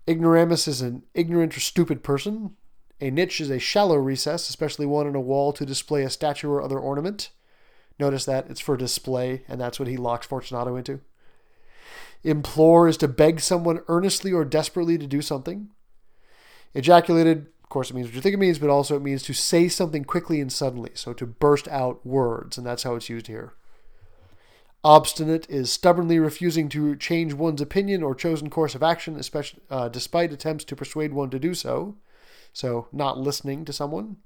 [0.08, 2.56] Ignoramus is an ignorant or stupid person.
[3.00, 6.48] A niche is a shallow recess, especially one in a wall to display a statue
[6.48, 7.30] or other ornament.
[7.98, 11.00] Notice that it's for display, and that's what he locks Fortunato into.
[12.22, 15.68] Implore is to beg someone earnestly or desperately to do something.
[16.74, 19.32] Ejaculated of course, it means what you think it means, but also it means to
[19.32, 20.90] say something quickly and suddenly.
[20.94, 23.54] So to burst out words, and that's how it's used here.
[24.84, 29.88] Obstinate is stubbornly refusing to change one's opinion or chosen course of action, especially uh,
[29.88, 31.96] despite attempts to persuade one to do so.
[32.52, 34.18] So not listening to someone.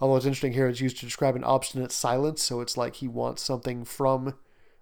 [0.00, 2.42] Although it's interesting here, it's used to describe an obstinate silence.
[2.42, 4.34] So it's like he wants something from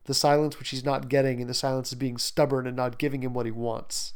[0.04, 3.22] the silence which he's not getting, and the silence is being stubborn and not giving
[3.22, 4.14] him what he wants.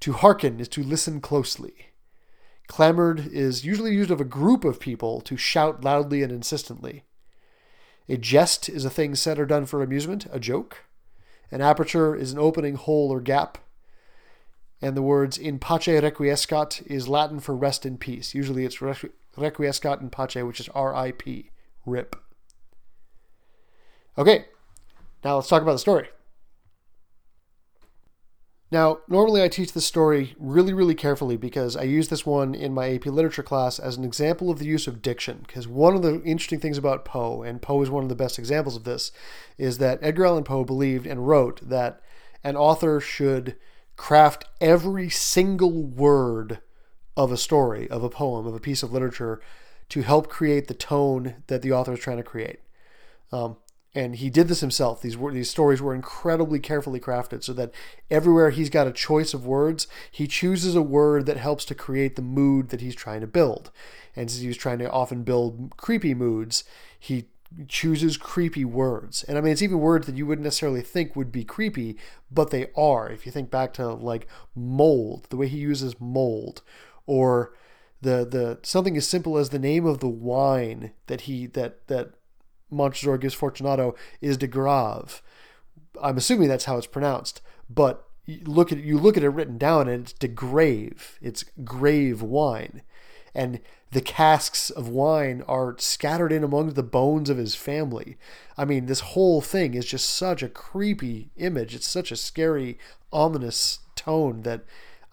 [0.00, 1.92] To hearken is to listen closely.
[2.66, 7.04] Clamored is usually used of a group of people to shout loudly and insistently.
[8.08, 10.84] A jest is a thing said or done for amusement, a joke.
[11.50, 13.58] An aperture is an opening, hole, or gap.
[14.82, 18.34] And the words in pace requiescat is Latin for rest in peace.
[18.34, 21.50] Usually it's requiescat in pace, which is R I P,
[21.84, 22.16] rip.
[24.18, 24.46] Okay,
[25.24, 26.08] now let's talk about the story.
[28.70, 32.74] Now, normally I teach this story really, really carefully because I use this one in
[32.74, 35.44] my AP literature class as an example of the use of diction.
[35.46, 38.38] Because one of the interesting things about Poe, and Poe is one of the best
[38.38, 39.12] examples of this,
[39.56, 42.00] is that Edgar Allan Poe believed and wrote that
[42.42, 43.56] an author should
[43.96, 46.58] craft every single word
[47.16, 49.40] of a story, of a poem, of a piece of literature
[49.88, 52.60] to help create the tone that the author is trying to create.
[53.30, 53.56] Um,
[53.96, 55.00] and he did this himself.
[55.00, 57.72] These were, these stories were incredibly carefully crafted, so that
[58.10, 62.14] everywhere he's got a choice of words, he chooses a word that helps to create
[62.14, 63.70] the mood that he's trying to build.
[64.14, 66.62] And since he was trying to often build creepy moods,
[66.98, 67.28] he
[67.68, 69.24] chooses creepy words.
[69.24, 71.96] And I mean, it's even words that you wouldn't necessarily think would be creepy,
[72.30, 73.08] but they are.
[73.08, 76.60] If you think back to like mold, the way he uses mold,
[77.06, 77.54] or
[78.02, 82.10] the the something as simple as the name of the wine that he that that
[82.70, 85.22] Montresor gives Fortunato is de Grave.
[86.02, 88.06] I'm assuming that's how it's pronounced, but
[88.44, 91.18] look at you look at it written down and it's de grave.
[91.22, 92.82] It's grave wine.
[93.34, 93.60] And
[93.92, 98.16] the casks of wine are scattered in among the bones of his family.
[98.56, 101.74] I mean, this whole thing is just such a creepy image.
[101.74, 102.78] It's such a scary,
[103.12, 104.64] ominous tone that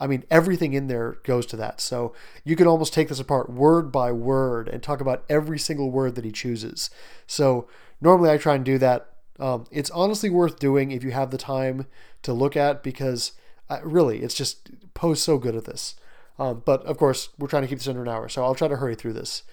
[0.04, 1.80] I mean, everything in there goes to that.
[1.80, 5.92] So you can almost take this apart word by word and talk about every single
[5.92, 6.90] word that he chooses.
[7.26, 7.70] So
[8.02, 9.08] normally I try and do that.
[9.40, 11.88] Um, it's honestly worth doing if you have the time
[12.24, 13.32] to look at because
[13.70, 15.96] uh, really, it's just Poe's so good at this.
[16.38, 18.68] Um, but of course, we're trying to keep this under an hour, so I'll try
[18.68, 19.44] to hurry through this.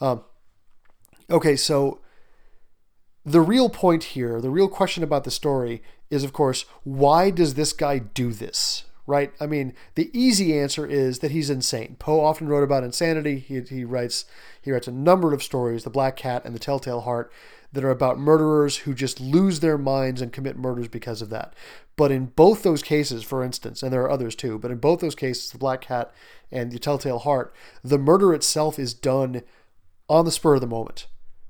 [0.00, 0.24] Um,
[1.28, 2.00] okay, so
[3.26, 7.54] the real point here, the real question about the story is, of course, why does
[7.54, 8.84] this guy do this?
[9.06, 9.32] Right?
[9.40, 11.96] I mean, the easy answer is that he's insane.
[11.98, 13.38] Poe often wrote about insanity.
[13.38, 14.24] He, he writes
[14.60, 17.32] he writes a number of stories, The Black Cat and The Telltale Heart,
[17.72, 21.54] that are about murderers who just lose their minds and commit murders because of that.
[21.96, 25.00] But in both those cases, for instance, and there are others too, but in both
[25.00, 26.12] those cases, the Black Cat
[26.50, 29.42] and the Telltale Heart, the murder itself is done
[30.08, 31.06] on the spur of the moment,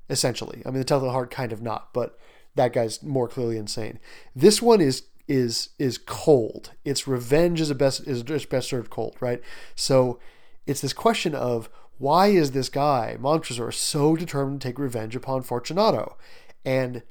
[0.09, 0.63] essentially.
[0.65, 2.17] I mean, the Telltale Heart kind of not, but
[2.55, 3.99] that guy's more clearly insane.
[4.35, 6.71] This one is is is cold.
[6.83, 9.41] Its revenge is best is just best served cold, right?
[9.75, 10.19] So
[10.65, 15.43] it's this question of why is this guy Montresor so determined to take revenge upon
[15.43, 16.17] Fortunato,
[16.65, 17.03] and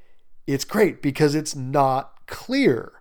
[0.45, 2.93] it's great because it's not clear.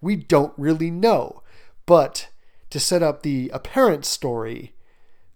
[0.00, 1.42] We don't really know,
[1.84, 2.28] but
[2.70, 4.74] to set up the apparent story,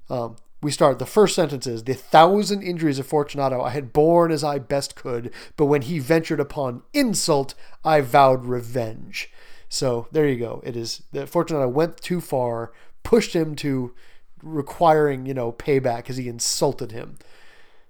[0.08, 4.30] um, we start the first sentence is the thousand injuries of Fortunato I had borne
[4.30, 7.54] as I best could, but when he ventured upon insult,
[7.84, 9.30] I vowed revenge.
[9.68, 10.60] So there you go.
[10.64, 13.94] It is that Fortunato went too far, pushed him to
[14.42, 17.16] requiring you know payback because he insulted him.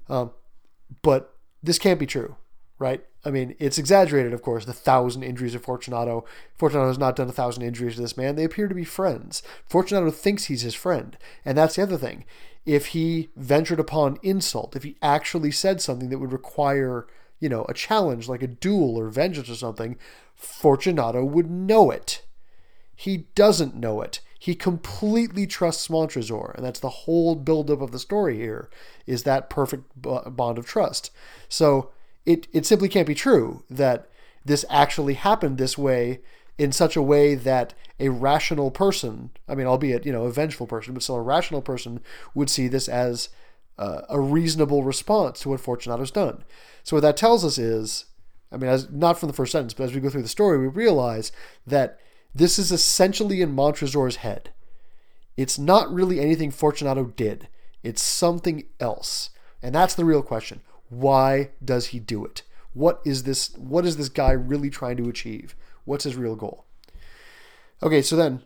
[0.08, 0.32] Um,
[1.02, 2.36] but this can't be true,
[2.78, 3.04] right?
[3.24, 6.24] I mean, it's exaggerated, of course, the thousand injuries of Fortunato.
[6.56, 8.34] Fortunato has not done a thousand injuries to this man.
[8.34, 9.42] They appear to be friends.
[9.66, 11.18] Fortunato thinks he's his friend.
[11.44, 12.24] And that's the other thing
[12.66, 17.06] if he ventured upon insult, if he actually said something that would require,
[17.38, 19.96] you know, a challenge like a duel or vengeance or something,
[20.34, 22.22] Fortunato would know it.
[22.94, 24.20] He doesn't know it.
[24.38, 28.70] He completely trusts Montresor, and that's the whole buildup of the story here,
[29.06, 31.11] is that perfect bond of trust.
[31.48, 31.90] So
[32.24, 34.08] it, it simply can't be true that
[34.44, 36.20] this actually happened this way
[36.61, 40.66] in such a way that a rational person, I mean, albeit, you know, a vengeful
[40.66, 42.00] person, but still a rational person
[42.34, 43.30] would see this as
[43.78, 46.44] uh, a reasonable response to what Fortunato's done.
[46.82, 48.04] So what that tells us is,
[48.52, 50.58] I mean, as not from the first sentence, but as we go through the story,
[50.58, 51.32] we realize
[51.66, 51.98] that
[52.34, 54.50] this is essentially in Montresor's head.
[55.38, 57.48] It's not really anything Fortunato did.
[57.82, 59.30] It's something else.
[59.62, 60.61] And that's the real question.
[60.90, 62.42] Why does he do it?
[62.74, 65.56] What is this what is this guy really trying to achieve?
[65.84, 66.66] What's his real goal?
[67.82, 68.42] Okay, so then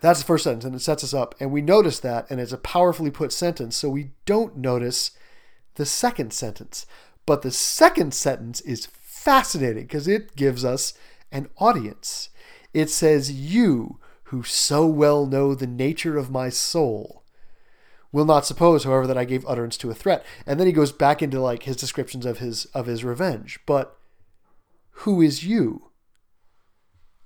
[0.00, 1.34] that's the first sentence, and it sets us up.
[1.40, 5.12] And we notice that, and it's a powerfully put sentence, so we don't notice
[5.74, 6.86] the second sentence.
[7.26, 10.94] But the second sentence is fascinating because it gives us
[11.30, 12.30] an audience.
[12.72, 17.22] It says, You, who so well know the nature of my soul,
[18.12, 20.24] will not suppose, however, that I gave utterance to a threat.
[20.46, 23.60] And then he goes back into like his descriptions of his of his revenge.
[23.66, 23.96] But
[24.90, 25.89] who is you?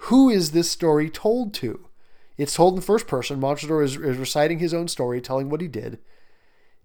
[0.08, 1.88] Who is this story told to?
[2.36, 3.40] It's told in first person.
[3.40, 5.98] Montresor is, is reciting his own story, telling what he did,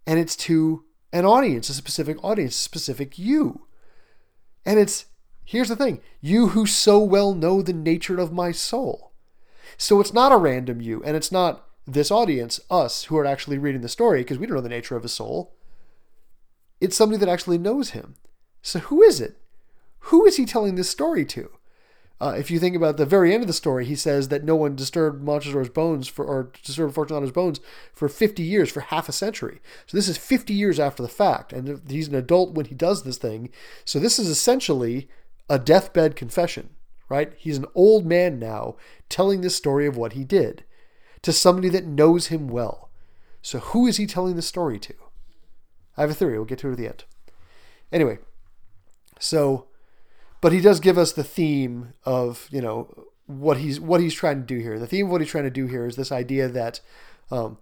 [0.08, 3.66] and it's to an audience, a specific audience, a specific you.
[4.66, 5.06] And it's
[5.44, 9.12] here's the thing you who so well know the nature of my soul.
[9.78, 13.58] So it's not a random you, and it's not this audience, us, who are actually
[13.58, 15.56] reading the story, because we don't know the nature of his soul.
[16.80, 18.16] It's somebody that actually knows him.
[18.62, 19.38] So who is it?
[20.04, 21.52] Who is he telling this story to?
[22.22, 24.56] Uh, if you think about the very end of the story, he says that no
[24.56, 27.62] one disturbed Montresor's bones for, or disturbed Fortunato's bones
[27.94, 29.62] for 50 years, for half a century.
[29.88, 33.04] So this is 50 years after the fact, and he's an adult when he does
[33.04, 33.50] this thing.
[33.86, 35.08] So this is essentially
[35.50, 36.72] a deathbed confession,
[37.08, 37.32] right?
[37.38, 38.76] He's an old man now
[39.08, 40.66] telling this story of what he did
[41.22, 42.90] to somebody that knows him well.
[43.42, 44.94] So who is he telling the story to?
[45.96, 46.38] I have a theory.
[46.38, 47.06] We'll get to it at the end.
[47.92, 48.20] Anyway,
[49.20, 49.69] so
[50.42, 54.38] but he does give us the theme of you know what he's what he's trying
[54.42, 54.80] to do here.
[54.80, 56.82] The theme of what he's trying to do here is this idea that
[57.32, 57.58] um,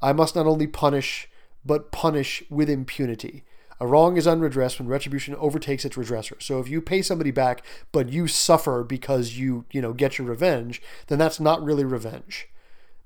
[0.00, 1.28] I must not only punish
[1.64, 3.44] but punish with impunity.
[3.80, 6.40] A wrong is unredressed when retribution overtakes its redresser.
[6.40, 10.28] So if you pay somebody back but you suffer because you you know get your
[10.28, 12.48] revenge, then that's not really revenge.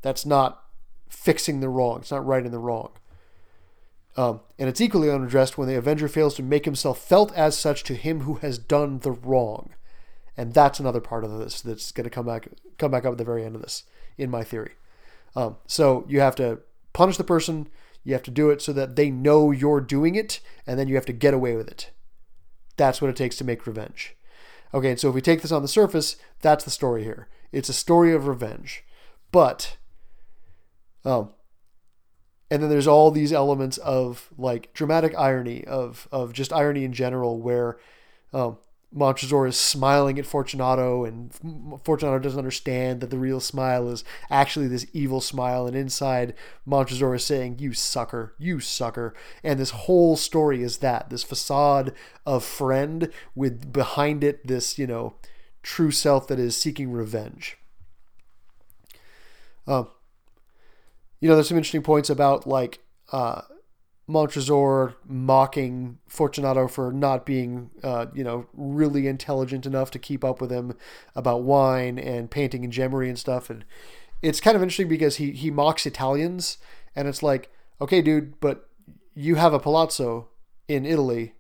[0.03, 0.63] That's not
[1.09, 2.01] fixing the wrong.
[2.01, 2.91] It's not righting the wrong.
[4.19, 7.85] Um, and it's equally unaddressed when the Avenger fails to make himself felt as such
[7.85, 9.71] to him who has done the wrong.
[10.37, 12.49] And that's another part of this that's going to come back
[12.79, 13.85] come back up at the very end of this,
[14.17, 14.73] in my theory.
[15.37, 16.59] Um, so you have to
[16.93, 17.69] punish the person.
[18.03, 20.97] You have to do it so that they know you're doing it, and then you
[20.97, 21.93] have to get away with it.
[22.77, 24.17] That's what it takes to make revenge.
[24.75, 27.29] Okay, so if we take this on the surface, that's the story here.
[27.53, 28.83] It's a story of revenge.
[29.31, 29.77] But
[31.05, 31.35] um,
[32.51, 36.93] and then there's all these elements of like dramatic irony of of just irony in
[36.93, 37.79] general where
[38.33, 38.59] um,
[38.91, 41.31] Montresor is smiling at Fortunato and
[41.85, 45.67] Fortunato doesn't understand that the real smile is actually this evil smile.
[45.67, 46.35] And inside
[46.65, 49.15] Montresor is saying you sucker you sucker.
[49.45, 51.93] And this whole story is that this facade
[52.25, 55.15] of friend with behind it this you know
[55.63, 57.59] true self that is seeking revenge.
[59.67, 59.89] Um,
[61.21, 62.81] you know, there's some interesting points about like
[63.13, 63.43] uh,
[64.09, 70.41] Montresor mocking Fortunato for not being, uh, you know, really intelligent enough to keep up
[70.41, 70.75] with him
[71.15, 73.51] about wine and painting and gemmary and stuff.
[73.51, 73.65] And
[74.23, 76.59] it's kind of interesting because he he mocks Italians,
[76.97, 77.51] and it's like,
[77.81, 78.69] okay, dude, but
[79.15, 80.29] you have a palazzo
[80.69, 81.35] in Italy,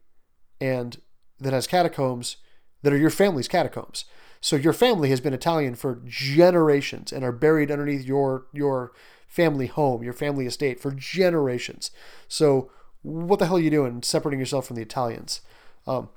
[0.60, 1.00] and
[1.38, 2.36] that has catacombs
[2.82, 4.04] that are your family's catacombs.
[4.40, 8.92] So your family has been Italian for generations and are buried underneath your your
[9.28, 11.92] family home, your family estate for generations.
[12.26, 12.70] So
[13.02, 15.42] what the hell are you doing separating yourself from the Italians?
[15.86, 16.08] Um,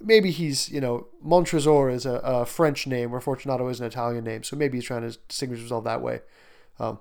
[0.00, 4.24] maybe he's, you know, Montresor is a, a, French name or Fortunato is an Italian
[4.24, 4.42] name.
[4.44, 6.20] So maybe he's trying to distinguish himself that way.
[6.78, 6.98] Um,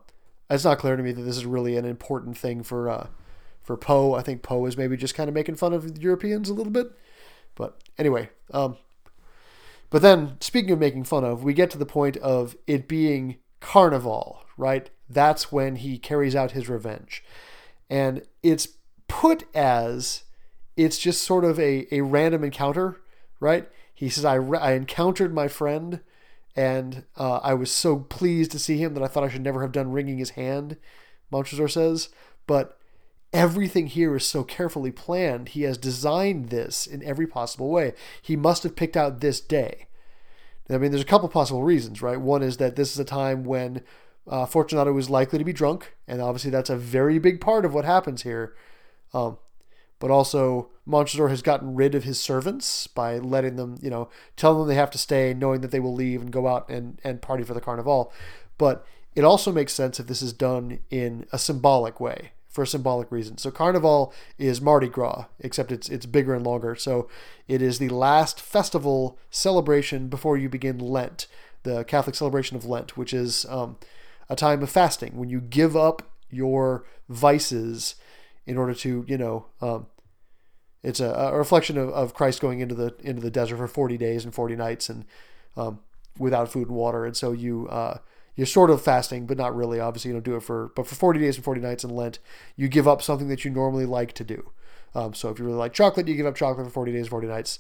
[0.50, 3.08] it's not clear to me that this is really an important thing for uh,
[3.62, 4.16] for Poe.
[4.16, 6.92] I think Poe is maybe just kind of making fun of Europeans a little bit.
[7.54, 8.78] But anyway, um,
[9.90, 13.38] but then speaking of making fun of, we get to the point of it being
[13.60, 14.90] carnival, right?
[15.10, 17.24] That's when he carries out his revenge.
[17.90, 18.68] And it's
[19.08, 20.24] put as
[20.78, 23.02] it's just sort of a, a random encounter,
[23.40, 23.68] right?
[23.94, 26.02] He says, I, I encountered my friend
[26.56, 29.62] and uh, I was so pleased to see him that I thought I should never
[29.62, 30.78] have done wringing his hand,
[31.32, 32.10] Montresor says.
[32.48, 32.78] But
[33.34, 35.50] everything here is so carefully planned.
[35.50, 37.94] He has designed this in every possible way.
[38.22, 39.88] He must have picked out this day.
[40.70, 42.20] I mean, there's a couple possible reasons, right?
[42.20, 43.84] One is that this is a time when
[44.28, 47.74] uh, Fortunato is likely to be drunk, and obviously that's a very big part of
[47.74, 48.56] what happens here.
[49.14, 49.38] Um,
[50.00, 54.60] but also, Montresor has gotten rid of his servants by letting them, you know, telling
[54.60, 57.22] them they have to stay, knowing that they will leave and go out and, and
[57.22, 58.14] party for the carnival.
[58.58, 62.68] But it also makes sense if this is done in a symbolic way, for a
[62.68, 63.38] symbolic reason.
[63.38, 66.76] So Carnival is Mardi Gras, except it's it's bigger and longer.
[66.76, 67.10] So
[67.48, 71.28] it is the last festival celebration before you begin Lent,
[71.64, 73.78] the Catholic celebration of Lent, which is um,
[74.30, 77.96] a time of fasting when you give up your vices
[78.46, 79.48] in order to you know.
[79.62, 79.88] Um,
[80.82, 83.98] it's a, a reflection of, of Christ going into the into the desert for forty
[83.98, 85.06] days and forty nights and
[85.58, 85.80] um,
[86.18, 87.98] without food and water, and so you uh,
[88.40, 89.82] you're sort of fasting, but not really.
[89.82, 92.20] Obviously, you don't do it for, but for 40 days and 40 nights in Lent,
[92.56, 94.52] you give up something that you normally like to do.
[94.96, 97.28] Um, so if you really like chocolate, you give up chocolate for 40 days, 40
[97.28, 97.60] nights.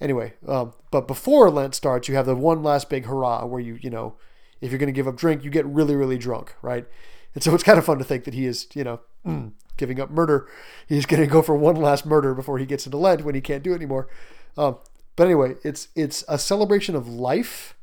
[0.00, 3.78] Anyway, um, but before Lent starts, you have the one last big hurrah where you,
[3.82, 4.16] you know,
[4.60, 6.86] if you're going to give up drink, you get really, really drunk, right?
[7.34, 9.00] And so it's kind of fun to think that he is, you know,
[9.76, 10.48] giving up murder.
[10.86, 13.40] He's going to go for one last murder before he gets into Lent when he
[13.40, 14.08] can't do it anymore.
[14.56, 14.78] Um,
[15.16, 17.74] but anyway, it's it's a celebration of life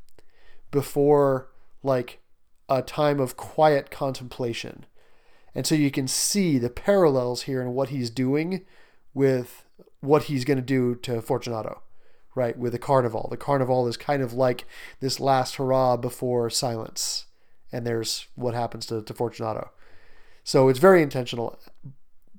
[0.71, 1.49] before
[1.83, 2.19] like
[2.69, 4.85] a time of quiet contemplation.
[5.55, 8.65] And so you can see the parallels here in what he's doing
[9.13, 9.65] with
[9.99, 11.81] what he's going to do to Fortunato,
[12.35, 12.57] right?
[12.57, 13.27] With the carnival.
[13.29, 14.65] The carnival is kind of like
[14.99, 17.25] this last hurrah before silence.
[17.71, 19.71] And there's what happens to, to Fortunato.
[20.43, 21.59] So it's very intentional.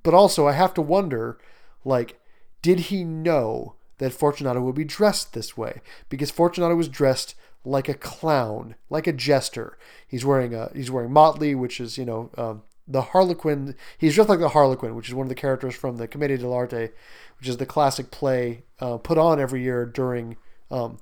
[0.03, 1.38] But also, I have to wonder
[1.84, 2.18] like,
[2.62, 5.80] did he know that Fortunato would be dressed this way?
[6.09, 7.34] Because Fortunato was dressed
[7.64, 9.78] like a clown, like a jester.
[10.07, 13.74] He's wearing a he's wearing motley, which is you know um, the Harlequin.
[13.99, 16.93] He's dressed like the Harlequin, which is one of the characters from the Commedia dell'arte,
[17.39, 20.37] which is the classic play uh, put on every year during
[20.70, 20.99] um,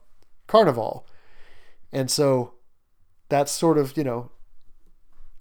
[0.46, 1.06] Carnival.
[1.92, 2.54] And so
[3.28, 4.30] that's sort of you know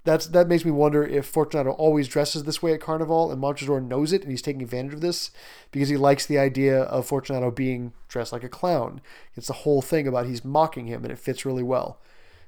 [0.04, 3.82] that's that makes me wonder if Fortunato always dresses this way at Carnival and Montresor
[3.82, 5.30] knows it and he's taking advantage of this
[5.72, 9.02] because he likes the idea of Fortunato being dressed like a clown.
[9.36, 12.00] It's the whole thing about he's mocking him and it fits really well.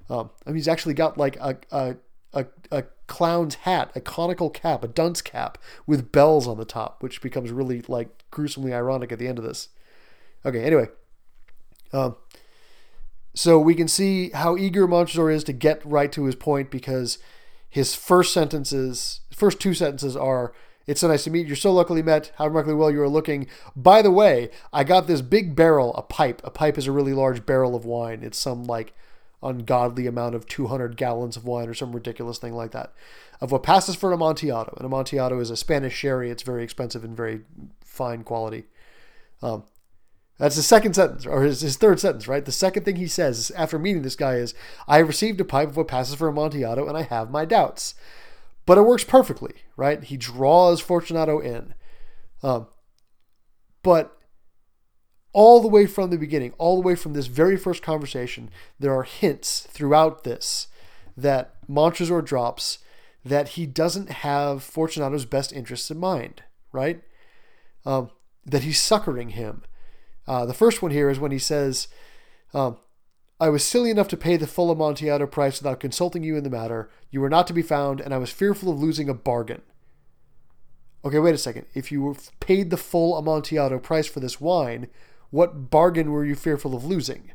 [0.09, 1.95] Um, I mean, he's actually got like a, a
[2.34, 7.01] a, a clown's hat, a conical cap, a dunce cap with bells on the top,
[7.01, 9.69] which becomes really like gruesomely ironic at the end of this.
[10.45, 10.88] Okay, anyway.
[11.91, 12.15] Um,
[13.36, 17.17] so we can see how eager Montresor is to get right to his point because
[17.69, 20.53] his first sentences, first two sentences are,
[20.86, 21.47] it's so nice to meet you.
[21.47, 22.31] You're so luckily met.
[22.38, 23.47] How remarkably well you are looking.
[23.75, 26.41] By the way, I got this big barrel, a pipe.
[26.43, 28.21] A pipe is a really large barrel of wine.
[28.21, 28.93] It's some like
[29.43, 32.93] ungodly amount of 200 gallons of wine or some ridiculous thing like that.
[33.41, 34.75] Of what passes for an Amontillado.
[34.79, 36.29] An Amontillado is a Spanish sherry.
[36.29, 37.41] It's very expensive and very
[37.81, 38.63] fine quality.
[39.41, 39.63] Um,
[40.39, 42.43] that's the second sentence, or his, his third sentence, right?
[42.43, 44.53] The second thing he says after meeting this guy is,
[44.87, 47.93] I have received a pipe of what passes for Amontillado, and I have my doubts.
[48.65, 50.03] But it works perfectly, right?
[50.03, 51.73] He draws Fortunato in.
[52.41, 52.67] Um,
[53.83, 54.17] but
[55.34, 58.93] all the way from the beginning, all the way from this very first conversation, there
[58.93, 60.67] are hints throughout this
[61.17, 62.79] that Montresor drops
[63.25, 67.01] that he doesn't have Fortunato's best interests in mind, right?
[67.86, 68.09] Um,
[68.45, 69.63] that he's suckering him
[70.27, 71.88] uh, the first one here is when he says,
[72.53, 72.77] um,
[73.39, 76.49] I was silly enough to pay the full Amontillado price without consulting you in the
[76.49, 76.89] matter.
[77.11, 79.61] You were not to be found, and I was fearful of losing a bargain.
[81.03, 81.65] okay, wait a second.
[81.73, 84.88] If you paid the full Amontillado price for this wine,
[85.34, 87.31] what bargain were you fearful of losing?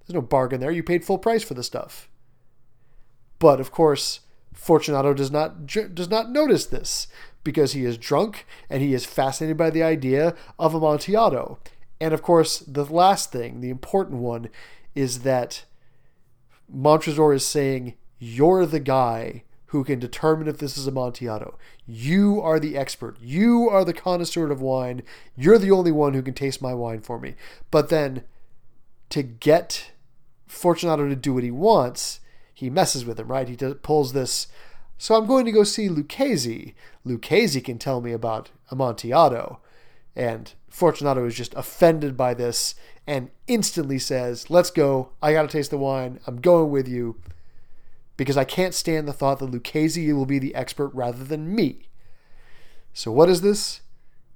[0.00, 0.70] There's no bargain there.
[0.70, 2.06] You paid full price for the stuff.
[3.38, 4.20] But of course,
[4.52, 7.06] Fortunato does not does not notice this
[7.44, 11.58] because he is drunk and he is fascinated by the idea of Amontillado.
[11.98, 14.50] And of course, the last thing, the important one,
[14.94, 15.64] is that
[16.70, 21.58] Montresor is saying, You're the guy who can determine if this is Amontillado.
[21.86, 23.18] You are the expert.
[23.20, 25.02] You are the connoisseur of wine.
[25.36, 27.34] You're the only one who can taste my wine for me.
[27.70, 28.24] But then
[29.10, 29.90] to get
[30.46, 32.20] Fortunato to do what he wants,
[32.54, 33.46] he messes with him, right?
[33.46, 34.46] He does, pulls this.
[34.96, 36.74] So I'm going to go see Lucchese.
[37.04, 39.60] Lucchese can tell me about Amontillado.
[40.16, 42.74] And Fortunato is just offended by this
[43.06, 45.10] and instantly says, Let's go.
[45.22, 46.20] I got to taste the wine.
[46.26, 47.20] I'm going with you
[48.18, 51.88] because I can't stand the thought that Lucchese will be the expert rather than me.
[52.92, 53.80] So, what is this?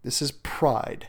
[0.02, 1.08] This is pride.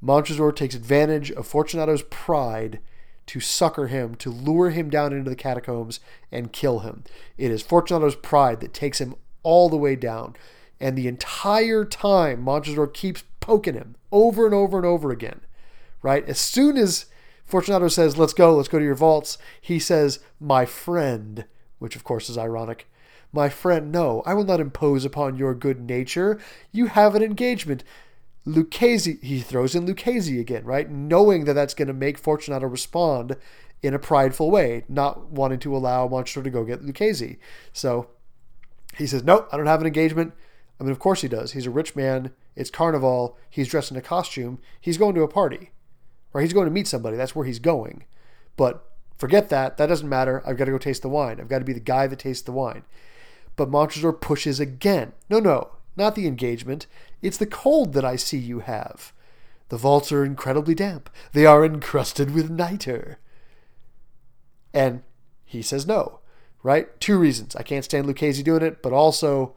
[0.00, 2.80] Montresor takes advantage of Fortunato's pride
[3.26, 6.00] to sucker him, to lure him down into the catacombs
[6.32, 7.04] and kill him.
[7.36, 10.36] It is Fortunato's pride that takes him all the way down.
[10.80, 15.40] And the entire time, Montresor keeps poking him over and over and over again.
[16.00, 16.26] Right?
[16.26, 17.06] As soon as
[17.50, 21.44] Fortunato says, Let's go, let's go to your vaults, he says, My friend,
[21.78, 22.88] which of course is ironic.
[23.32, 26.40] My friend, no, I will not impose upon your good nature.
[26.72, 27.84] You have an engagement.
[28.44, 30.90] Lucchese, he throws in Lucchese again, right?
[30.90, 33.36] Knowing that that's going to make Fortunato respond
[33.82, 37.38] in a prideful way, not wanting to allow Montresor to go get Lucchese.
[37.72, 38.08] So
[38.96, 40.32] he says, Nope, I don't have an engagement.
[40.78, 41.52] I mean, of course he does.
[41.52, 42.32] He's a rich man.
[42.56, 43.36] It's carnival.
[43.48, 44.58] He's dressed in a costume.
[44.80, 45.70] He's going to a party,
[46.32, 47.16] or he's going to meet somebody.
[47.16, 48.04] That's where he's going.
[48.56, 48.84] But
[49.16, 49.76] forget that.
[49.76, 50.42] That doesn't matter.
[50.46, 51.40] I've got to go taste the wine.
[51.40, 52.84] I've got to be the guy that tastes the wine.
[53.56, 55.12] But Montresor pushes again.
[55.28, 56.86] No, no, not the engagement.
[57.20, 59.12] It's the cold that I see you have.
[59.68, 61.10] The vaults are incredibly damp.
[61.32, 63.16] They are encrusted with nitre.
[64.72, 65.02] And
[65.44, 66.20] he says no,
[66.62, 66.98] right?
[67.00, 67.54] Two reasons.
[67.56, 69.54] I can't stand Lucchese doing it, but also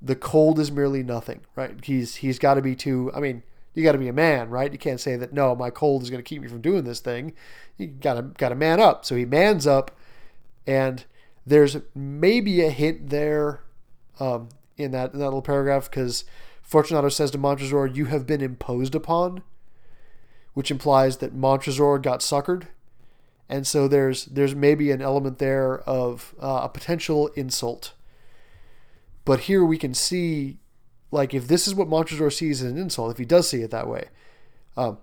[0.00, 1.72] the cold is merely nothing, right?
[1.82, 3.10] He's he's got to be too.
[3.14, 3.42] I mean,
[3.74, 4.72] you got to be a man, right?
[4.72, 7.00] You can't say that no, my cold is going to keep me from doing this
[7.00, 7.34] thing.
[7.76, 9.04] You got to got to man up.
[9.04, 9.96] So he mans up,
[10.66, 11.04] and
[11.46, 13.62] there's maybe a hint there
[14.20, 16.24] um, in that in that little paragraph because
[16.62, 19.42] Fortunato says to Montresor, "You have been imposed upon,"
[20.54, 22.68] which implies that Montresor got suckered,
[23.48, 27.92] and so there's there's maybe an element there of uh, a potential insult.
[29.24, 30.58] But here we can see,
[31.10, 33.70] like, if this is what Montresor sees as an insult, if he does see it
[33.70, 34.08] that way,
[34.76, 34.98] um,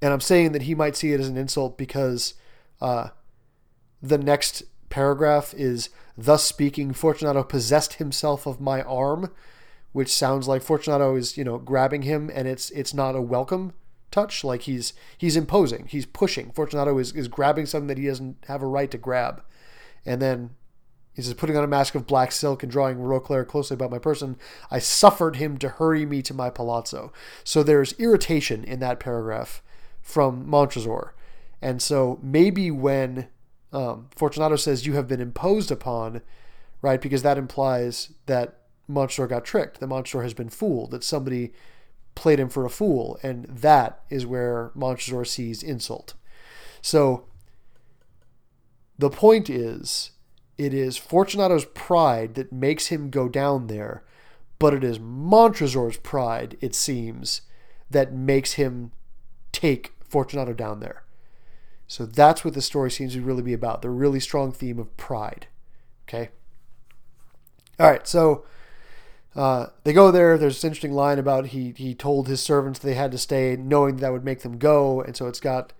[0.00, 2.34] and I'm saying that he might see it as an insult because
[2.80, 3.08] uh,
[4.02, 9.32] the next paragraph is thus speaking fortunato possessed himself of my arm
[9.92, 13.72] which sounds like fortunato is you know grabbing him and it's it's not a welcome
[14.12, 14.44] touch.
[14.44, 15.86] Like he's he's imposing.
[15.86, 16.52] He's pushing.
[16.52, 19.42] Fortunato is, is grabbing something that he doesn't have a right to grab.
[20.06, 20.50] And then
[21.14, 23.98] he says putting on a mask of black silk and drawing roquelaire closely about my
[23.98, 24.36] person
[24.70, 27.12] i suffered him to hurry me to my palazzo
[27.44, 29.62] so there's irritation in that paragraph
[30.00, 31.14] from montresor
[31.60, 33.28] and so maybe when
[33.72, 36.20] um, Fortunato says you have been imposed upon,
[36.82, 37.00] right?
[37.00, 38.58] Because that implies that
[38.88, 41.52] Montresor got tricked, that Montresor has been fooled, that somebody
[42.14, 46.14] played him for a fool, and that is where Montresor sees insult.
[46.82, 47.24] So
[48.98, 50.10] the point is,
[50.64, 54.02] it is Fortunato's pride that makes him go down there,
[54.58, 57.42] but it is Montresor's pride, it seems,
[57.90, 58.92] that makes him
[59.52, 61.02] take Fortunato down there.
[61.86, 64.96] So that's what the story seems to really be about the really strong theme of
[64.96, 65.46] pride.
[66.08, 66.30] Okay.
[67.78, 68.06] All right.
[68.06, 68.44] So
[69.34, 70.38] uh, they go there.
[70.38, 73.96] There's this interesting line about he he told his servants they had to stay, knowing
[73.96, 75.02] that would make them go.
[75.02, 75.72] And so it's got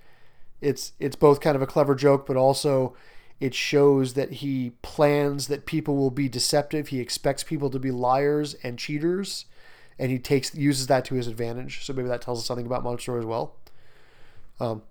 [0.60, 2.94] it's it's both kind of a clever joke, but also
[3.42, 6.88] it shows that he plans that people will be deceptive.
[6.88, 9.46] He expects people to be liars and cheaters,
[9.98, 11.84] and he takes uses that to his advantage.
[11.84, 13.56] So maybe that tells us something about Montresor as well.
[14.60, 14.82] Um,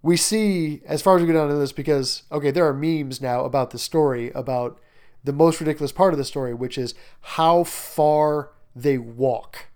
[0.00, 3.20] we see as far as we go down to this because okay there are memes
[3.20, 4.80] now about the story about
[5.24, 9.66] the most ridiculous part of the story which is how far they walk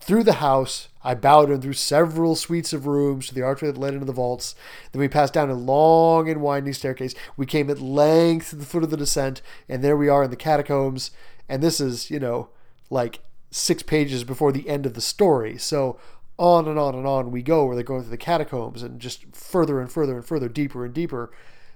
[0.00, 0.88] through the house.
[1.02, 4.12] I bowed him through several suites of rooms to the archway that led into the
[4.12, 4.54] vaults.
[4.92, 7.14] Then we passed down a long and winding staircase.
[7.36, 10.30] We came at length to the foot of the descent and there we are in
[10.30, 11.10] the catacombs.
[11.48, 12.50] And this is you know
[12.90, 13.20] like
[13.50, 15.58] six pages before the end of the story.
[15.58, 15.98] So
[16.38, 19.24] on and on and on we go where they're going through the catacombs and just
[19.34, 21.30] further and further and further, deeper and deeper,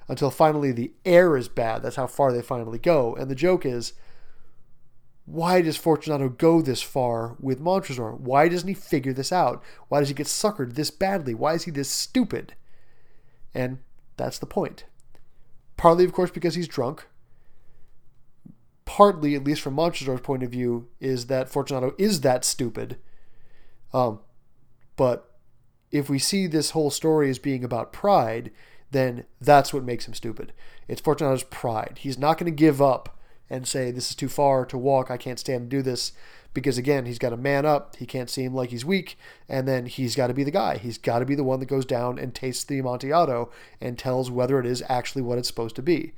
[0.09, 1.83] until finally the air is bad.
[1.83, 3.15] That's how far they finally go.
[3.15, 3.95] And the joke is,
[5.27, 8.13] why does Fortunato go this far with Montresor?
[8.13, 9.63] Why doesn't he figure this out?
[9.89, 11.35] Why does he get suckered this badly?
[11.35, 12.55] Why is he this stupid?
[13.55, 13.79] And
[14.17, 14.85] that's the point.
[15.77, 17.07] Partly, of course, because he's drunk.
[18.85, 22.99] Partly, at least from Montresor's point of view, is that Fortunato is that stupid.
[23.95, 24.21] Um,
[24.97, 25.39] but
[25.91, 28.51] if we see this whole story as being about pride,
[28.91, 30.53] then that's what makes him stupid.
[30.87, 31.99] It's Fortunato's pride.
[32.01, 33.14] He's not going to give up
[33.51, 35.11] and say, This is too far to walk.
[35.11, 36.13] I can't stand to do this.
[36.53, 37.97] Because again, he's got to man up.
[37.97, 39.19] He can't seem like he's weak.
[39.49, 40.79] And then he's got to be the guy.
[40.79, 44.31] He's got to be the one that goes down and tastes the Amontillado and tells
[44.31, 46.13] whether it is actually what it's supposed to be.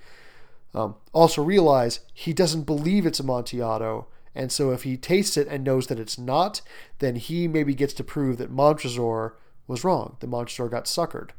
[0.74, 4.09] Um, also, realize he doesn't believe it's Amontillado.
[4.35, 6.61] And so if he tastes it and knows that it's not,
[6.99, 9.35] then he maybe gets to prove that Montresor
[9.66, 11.31] was wrong, that Montresor got suckered.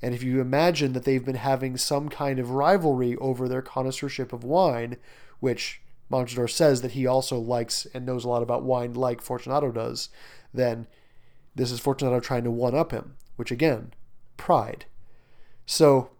[0.00, 4.32] And if you imagine that they've been having some kind of rivalry over their connoisseurship
[4.32, 4.98] of wine,
[5.40, 9.72] which Montresor says that he also likes and knows a lot about wine like Fortunato
[9.72, 10.08] does,
[10.54, 10.86] then
[11.54, 13.92] this is Fortunato trying to one up him, which again,
[14.36, 14.84] pride.
[15.64, 16.10] So,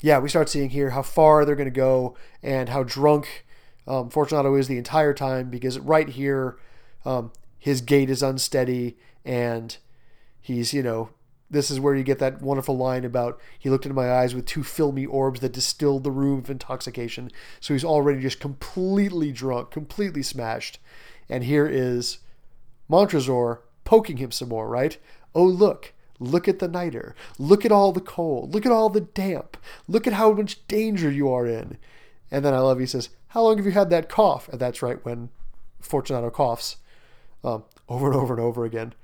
[0.00, 3.44] yeah, we start seeing here how far they're going to go and how drunk
[3.86, 6.58] um, Fortunato is the entire time because right here,
[7.04, 9.76] um, his gait is unsteady and
[10.40, 11.10] he's, you know,
[11.52, 14.46] this is where you get that wonderful line about he looked into my eyes with
[14.46, 17.30] two filmy orbs that distilled the rheum of intoxication.
[17.60, 20.80] So he's already just completely drunk, completely smashed.
[21.28, 22.18] And here is
[22.88, 24.96] Montresor poking him some more, right?
[25.34, 25.92] Oh, look.
[26.18, 27.14] Look at the niter.
[27.38, 28.54] Look at all the cold.
[28.54, 29.56] Look at all the damp.
[29.86, 31.78] Look at how much danger you are in.
[32.30, 34.48] And then I love he says, How long have you had that cough?
[34.48, 35.28] And that's right when
[35.80, 36.76] Fortunato coughs
[37.44, 38.94] um, over and over and over again.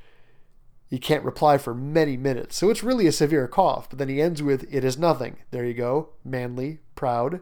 [0.89, 2.57] He can't reply for many minutes.
[2.57, 3.91] So it's really a severe cough.
[3.91, 5.37] But then he ends with, It is nothing.
[5.51, 6.11] There you go.
[6.25, 7.41] Manly, proud.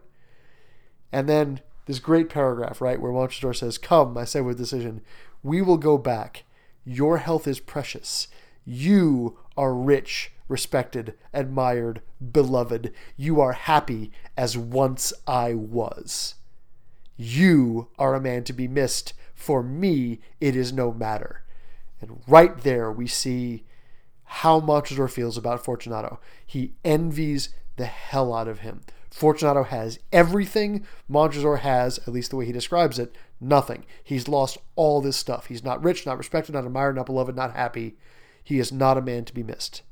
[1.13, 5.01] And then this great paragraph, right, where Montresor says, Come, I say with decision,
[5.43, 6.45] we will go back.
[6.85, 8.27] Your health is precious.
[8.65, 12.93] You are rich, respected, admired, beloved.
[13.17, 16.35] You are happy as once I was.
[17.17, 19.15] You are a man to be missed.
[19.35, 21.45] For me, it is no matter.
[22.07, 23.65] And right there, we see
[24.25, 26.21] how Montresor feels about Fortunato.
[26.45, 28.81] He envies the hell out of him.
[29.11, 33.87] Fortunato has everything Montresor has, at least the way he describes it, nothing.
[34.03, 35.47] He's lost all this stuff.
[35.47, 37.97] He's not rich, not respected, not admired, not beloved, not happy.
[38.43, 39.83] He is not a man to be missed.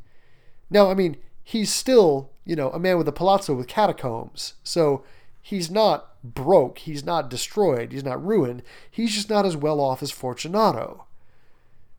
[0.69, 4.55] Now, I mean, he's still, you know, a man with a palazzo with catacombs.
[4.63, 5.05] So
[5.41, 6.79] he's not broke.
[6.81, 7.93] He's not destroyed.
[7.93, 8.63] He's not ruined.
[8.91, 11.07] He's just not as well off as Fortunato.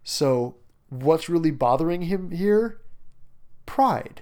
[0.08, 0.58] So,
[0.89, 2.80] what's really bothering him here?
[3.66, 4.22] Pride.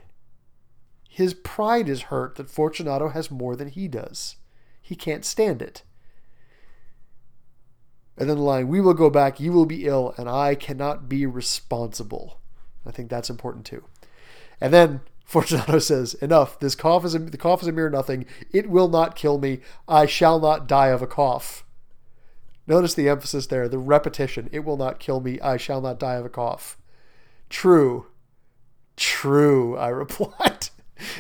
[1.10, 4.38] His pride is hurt that Fortunato has more than he does.
[4.82, 5.84] He can't stand it.
[8.18, 11.10] And then the line, we will go back, you will be ill, and I cannot
[11.10, 12.40] be responsible.
[12.86, 13.84] I think that's important too.
[14.62, 18.26] And then Fortunato says, enough, this cough is a, the cough is a mere nothing.
[18.54, 19.60] It will not kill me.
[19.88, 21.66] I shall not die of a cough.
[22.66, 24.50] Notice the emphasis there, the repetition.
[24.52, 25.40] It will not kill me.
[25.42, 26.78] I shall not die of a cough.
[27.50, 28.08] True.
[28.96, 30.70] True, I replied.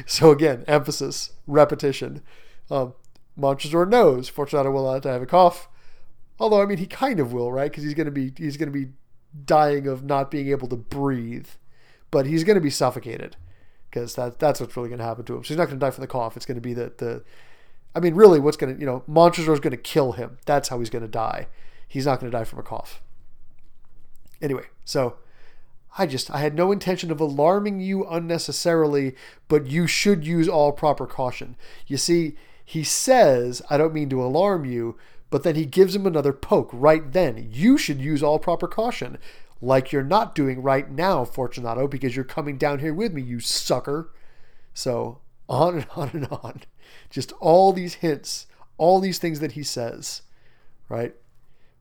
[0.05, 2.21] so again, emphasis, repetition.
[2.71, 2.93] Um,
[3.35, 5.67] Montresor knows Fortunato will not die of a cough.
[6.39, 7.69] Although, I mean, he kind of will, right?
[7.69, 8.91] Because he's going to be he's going to be
[9.45, 11.47] dying of not being able to breathe,
[12.11, 13.35] but he's going to be suffocated
[13.89, 15.43] because that that's what's really going to happen to him.
[15.43, 16.35] So he's not going to die from the cough.
[16.35, 17.23] It's going to be the the
[17.95, 20.37] I mean, really, what's going to, you know, Montresor is going to kill him.
[20.45, 21.47] That's how he's going to die.
[21.87, 23.01] He's not going to die from a cough.
[24.41, 25.17] Anyway, so
[25.97, 29.15] I just, I had no intention of alarming you unnecessarily,
[29.47, 31.55] but you should use all proper caution.
[31.85, 32.35] You see,
[32.65, 34.97] he says, I don't mean to alarm you,
[35.29, 37.49] but then he gives him another poke right then.
[37.51, 39.17] You should use all proper caution,
[39.61, 43.39] like you're not doing right now, Fortunato, because you're coming down here with me, you
[43.39, 44.11] sucker.
[44.73, 46.61] So on and on and on.
[47.09, 50.21] Just all these hints, all these things that he says,
[50.89, 51.15] right?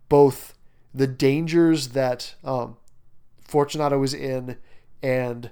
[0.08, 0.54] Both
[0.94, 2.76] the dangers that um,
[3.42, 4.56] Fortunato is in
[5.02, 5.50] and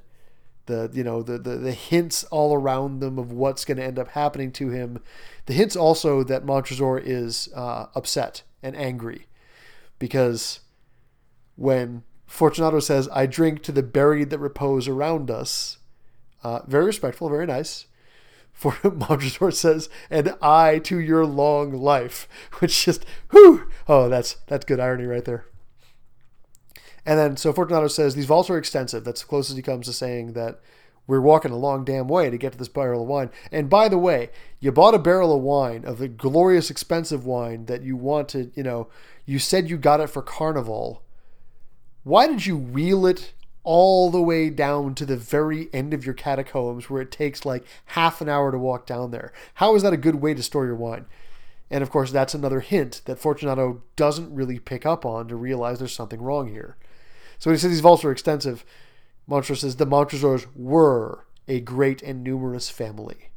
[0.67, 3.99] the you know the, the the hints all around them of what's going to end
[3.99, 5.01] up happening to him.
[5.47, 9.27] The hints also that Montresor is uh, upset and angry
[9.99, 10.61] because
[11.57, 15.79] when Fortunato says, "I drink to the buried that repose around us,"
[16.45, 17.87] uh, very respectful, very nice
[18.61, 24.67] for Montresor says, and I to your long life, which just, whew, oh, that's that's
[24.67, 25.47] good irony right there.
[27.07, 29.05] And then, so Fortunato says, these vaults are extensive.
[29.05, 30.61] That's the closest he comes to saying that
[31.07, 33.31] we're walking a long damn way to get to this barrel of wine.
[33.51, 34.29] And by the way,
[34.61, 38.63] you bought a barrel of wine, of the glorious expensive wine that you wanted, you
[38.63, 38.89] know,
[39.25, 41.03] you said you got it for carnival.
[42.05, 43.33] Why did you wheel it
[43.73, 47.65] all the way down to the very end of your catacombs where it takes like
[47.85, 49.33] half an hour to walk down there?
[49.55, 51.07] How is that a good way to store your wine?
[51.71, 55.79] And of course, that's another hint that Fortunato doesn't really pick up on to realize
[55.79, 56.79] there's something wrong here.
[57.39, 58.65] So when he says these vaults are extensive,
[59.29, 63.31] Montresor says the Montresors were a great and numerous family.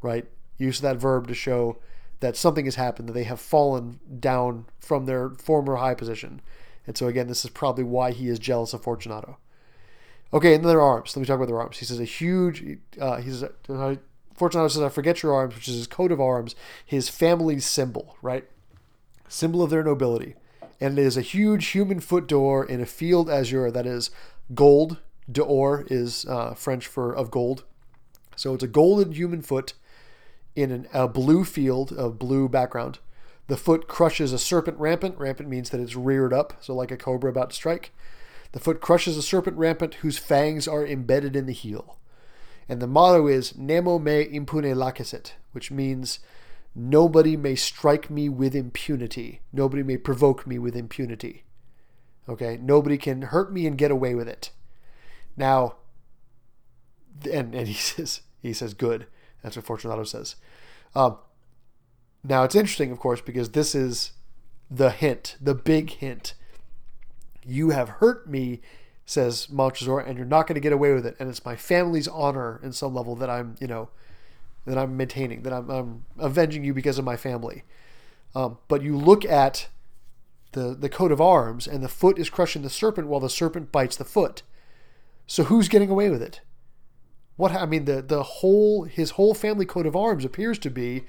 [0.00, 0.24] Right?
[0.56, 1.76] Use that verb to show
[2.20, 6.40] that something has happened, that they have fallen down from their former high position.
[6.86, 9.38] And so, again, this is probably why he is jealous of Fortunato.
[10.32, 11.16] Okay, and then their arms.
[11.16, 11.78] Let me talk about their arms.
[11.78, 13.94] He says a huge, uh, he says, uh,
[14.34, 16.54] Fortunato says, I forget your arms, which is his coat of arms,
[16.84, 18.44] his family's symbol, right?
[19.28, 20.34] Symbol of their nobility.
[20.80, 24.10] And it is a huge human foot d'or in a field azure that is
[24.52, 24.98] Gold,
[25.30, 27.64] d'or is uh, French for of gold.
[28.36, 29.74] So it's a golden human foot
[30.54, 32.98] in an, a blue field, a blue background.
[33.46, 35.18] The foot crushes a serpent rampant.
[35.18, 37.92] Rampant means that it's reared up, so like a cobra about to strike.
[38.52, 41.98] The foot crushes a serpent rampant whose fangs are embedded in the heel.
[42.68, 46.20] And the motto is Nemo me impune lacessit, which means
[46.74, 49.40] nobody may strike me with impunity.
[49.52, 51.44] Nobody may provoke me with impunity.
[52.28, 54.50] Okay, nobody can hurt me and get away with it.
[55.36, 55.76] Now,
[57.30, 59.06] and and he says he says good.
[59.42, 60.36] That's what Fortunato says.
[60.94, 61.18] Um,
[62.24, 64.12] now it's interesting, of course, because this is
[64.70, 66.34] the hint, the big hint.
[67.46, 68.62] You have hurt me,
[69.04, 71.16] says Montresor, and you're not going to get away with it.
[71.20, 73.90] And it's my family's honor in some level that I'm, you know,
[74.64, 77.64] that I'm maintaining, that I'm, I'm avenging you because of my family.
[78.34, 79.68] Um, but you look at
[80.52, 83.70] the, the coat of arms, and the foot is crushing the serpent while the serpent
[83.70, 84.42] bites the foot.
[85.26, 86.40] So who's getting away with it?
[87.36, 91.04] What I mean, the the whole his whole family coat of arms appears to be,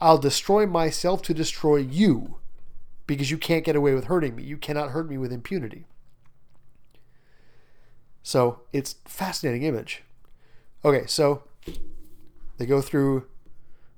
[0.00, 2.36] I'll destroy myself to destroy you,
[3.06, 4.42] because you can't get away with hurting me.
[4.42, 5.86] You cannot hurt me with impunity.
[8.22, 10.02] So it's fascinating image.
[10.84, 11.44] Okay, so
[12.56, 13.26] they go through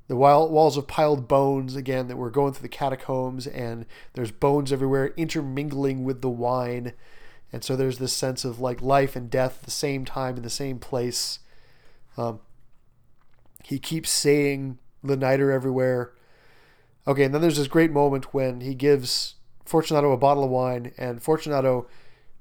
[0.09, 4.72] the walls of piled bones again that we're going through the catacombs and there's bones
[4.72, 6.92] everywhere intermingling with the wine
[7.53, 10.42] and so there's this sense of like life and death at the same time in
[10.42, 11.40] the same place
[12.16, 12.38] um,
[13.64, 16.12] he keeps saying the night everywhere.
[17.07, 19.34] Okay and then there's this great moment when he gives
[19.64, 21.86] fortunato a bottle of wine and fortunato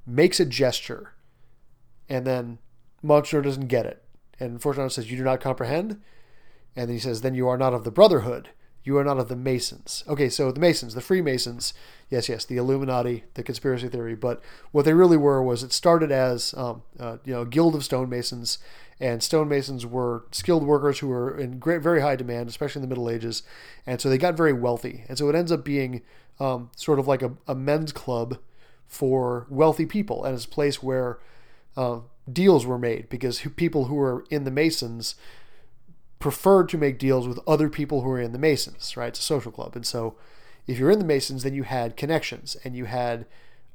[0.05, 1.13] makes a gesture.
[2.07, 2.59] And then
[3.01, 4.03] Montresor doesn't get it.
[4.39, 6.01] And fortunato says you do not comprehend?
[6.75, 8.49] And then he says, Then you are not of the Brotherhood.
[8.85, 10.03] You are not of the Masons.
[10.07, 11.73] Okay, so the Masons, the Freemasons,
[12.09, 14.13] yes, yes, the Illuminati, the conspiracy theory.
[14.15, 17.73] But what they really were was it started as, um, uh, you know, a guild
[17.73, 18.59] of stonemasons.
[18.99, 22.95] And stonemasons were skilled workers who were in great, very high demand, especially in the
[22.95, 23.41] Middle Ages.
[23.87, 25.03] And so they got very wealthy.
[25.09, 26.01] And so it ends up being
[26.39, 28.37] um, sort of like a, a, men's club
[28.87, 30.23] for wealthy people.
[30.23, 31.17] And it's a place where
[31.75, 35.15] uh, deals were made because people who were in the Masons
[36.25, 39.09] preferred to make deals with other people who are in the Masons, right?
[39.09, 39.75] It's a social club.
[39.75, 40.15] And so
[40.65, 43.27] if you're in the Masons, then you had connections and you had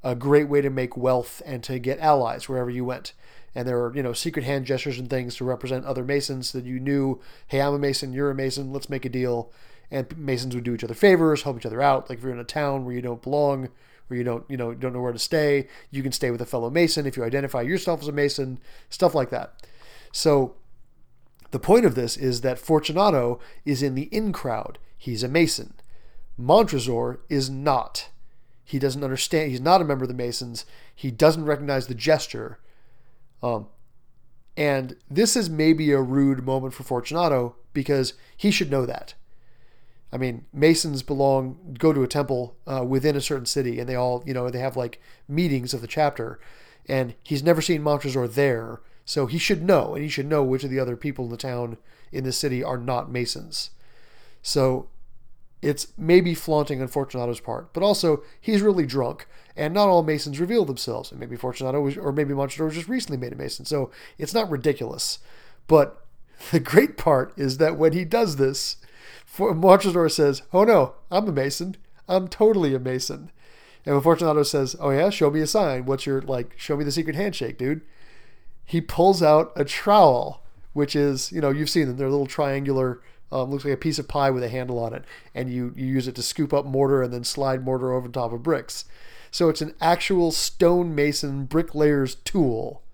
[0.03, 3.12] a great way to make wealth and to get allies wherever you went.
[3.55, 6.64] And there were, you know, secret hand gestures and things to represent other Masons that
[6.64, 9.53] you knew, hey, I'm a Mason, you're a Mason, let's make a deal.
[9.88, 12.11] And Masons would do each other favors, help each other out.
[12.11, 13.68] Like if you're in a town where you don't belong,
[14.09, 16.46] where you don't, you know, don't know where to stay, you can stay with a
[16.46, 19.55] fellow Mason if you identify yourself as a Mason, stuff like that.
[20.11, 20.57] So
[21.51, 24.78] the point of this is that Fortunato is in the in crowd.
[24.96, 25.74] He's a Mason.
[26.36, 28.09] Montresor is not.
[28.64, 29.51] He doesn't understand.
[29.51, 30.64] He's not a member of the Masons.
[30.94, 32.61] He doesn't recognize the gesture.
[33.42, 33.66] Um,
[34.57, 39.14] and this is maybe a rude moment for Fortunato because he should know that.
[40.12, 43.94] I mean, Masons belong, go to a temple uh, within a certain city, and they
[43.94, 46.40] all, you know, they have like meetings of the chapter.
[46.88, 48.80] And he's never seen Montresor there.
[49.11, 51.37] So he should know, and he should know which of the other people in the
[51.37, 51.79] town,
[52.13, 53.71] in the city, are not Masons.
[54.41, 54.87] So
[55.61, 60.39] it's maybe flaunting on Fortunato's part, but also he's really drunk, and not all Masons
[60.39, 61.11] reveal themselves.
[61.11, 63.65] And maybe Fortunato was, or maybe Montresor was just recently made a Mason.
[63.65, 65.19] So it's not ridiculous.
[65.67, 66.05] But
[66.53, 68.77] the great part is that when he does this,
[69.37, 71.75] Montresor says, "Oh no, I'm a Mason.
[72.09, 73.33] I'm totally a Mason."
[73.85, 75.85] And when Fortunato says, "Oh yeah, show me a sign.
[75.85, 76.57] What's your like?
[76.57, 77.81] Show me the secret handshake, dude."
[78.71, 80.45] He pulls out a trowel,
[80.75, 81.97] which is, you know, you've seen them.
[81.97, 83.03] They're little triangular,
[83.33, 85.05] um, looks like a piece of pie with a handle on it.
[85.35, 88.33] And you, you use it to scoop up mortar and then slide mortar over top
[88.33, 88.85] of bricks.
[89.33, 92.85] So it's an actual stonemason bricklayer's tool.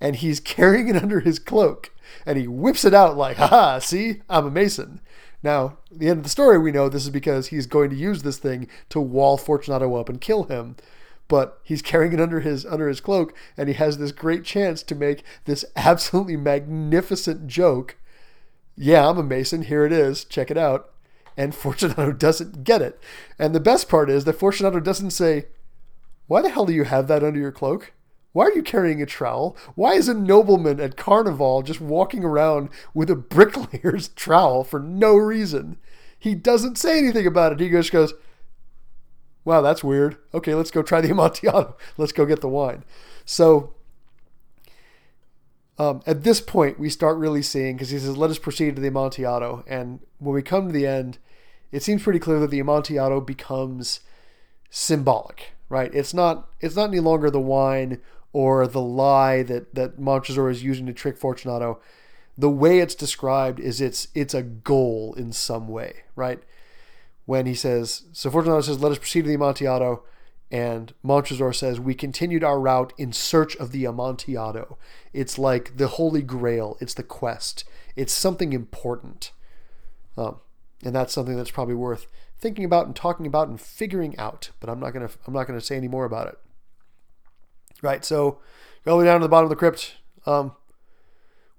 [0.00, 1.90] and he's carrying it under his cloak,
[2.24, 5.00] and he whips it out like, haha, see, I'm a mason.
[5.42, 8.22] Now, the end of the story, we know this is because he's going to use
[8.22, 10.76] this thing to wall Fortunato up and kill him.
[11.30, 14.82] But he's carrying it under his under his cloak, and he has this great chance
[14.82, 17.96] to make this absolutely magnificent joke.
[18.76, 19.62] Yeah, I'm a mason.
[19.62, 20.24] Here it is.
[20.24, 20.90] Check it out.
[21.36, 23.00] And Fortunato doesn't get it.
[23.38, 25.46] And the best part is that Fortunato doesn't say,
[26.26, 27.92] "Why the hell do you have that under your cloak?"
[28.32, 29.56] Why are you carrying a trowel?
[29.74, 35.16] Why is a nobleman at Carnival just walking around with a bricklayer's trowel for no
[35.16, 35.78] reason?
[36.16, 37.60] He doesn't say anything about it.
[37.60, 38.14] He just goes,
[39.44, 40.16] Wow, that's weird.
[40.34, 41.76] Okay, let's go try the Amontillado.
[41.96, 42.84] Let's go get the wine.
[43.24, 43.74] So
[45.80, 48.82] um, at this point, we start really seeing, because he says, Let us proceed to
[48.82, 49.64] the Amontillado.
[49.66, 51.16] And when we come to the end,
[51.72, 54.00] it seems pretty clear that the Amontillado becomes
[54.68, 55.90] symbolic, right?
[55.94, 58.00] It's not it's not any longer the wine
[58.34, 61.80] or the lie that that Montresor is using to trick Fortunato.
[62.36, 66.42] The way it's described is it's it's a goal in some way, right?
[67.30, 70.02] When he says, so Fortunato says, "Let us proceed to the Amontillado,"
[70.50, 74.76] and Montresor says, "We continued our route in search of the Amontillado."
[75.12, 76.76] It's like the Holy Grail.
[76.80, 77.62] It's the quest.
[77.94, 79.30] It's something important,
[80.16, 80.40] um,
[80.82, 84.50] and that's something that's probably worth thinking about and talking about and figuring out.
[84.58, 86.38] But I'm not gonna I'm not gonna say any more about it.
[87.80, 88.04] Right.
[88.04, 88.40] So
[88.84, 90.56] go all the way down to the bottom of the crypt, um,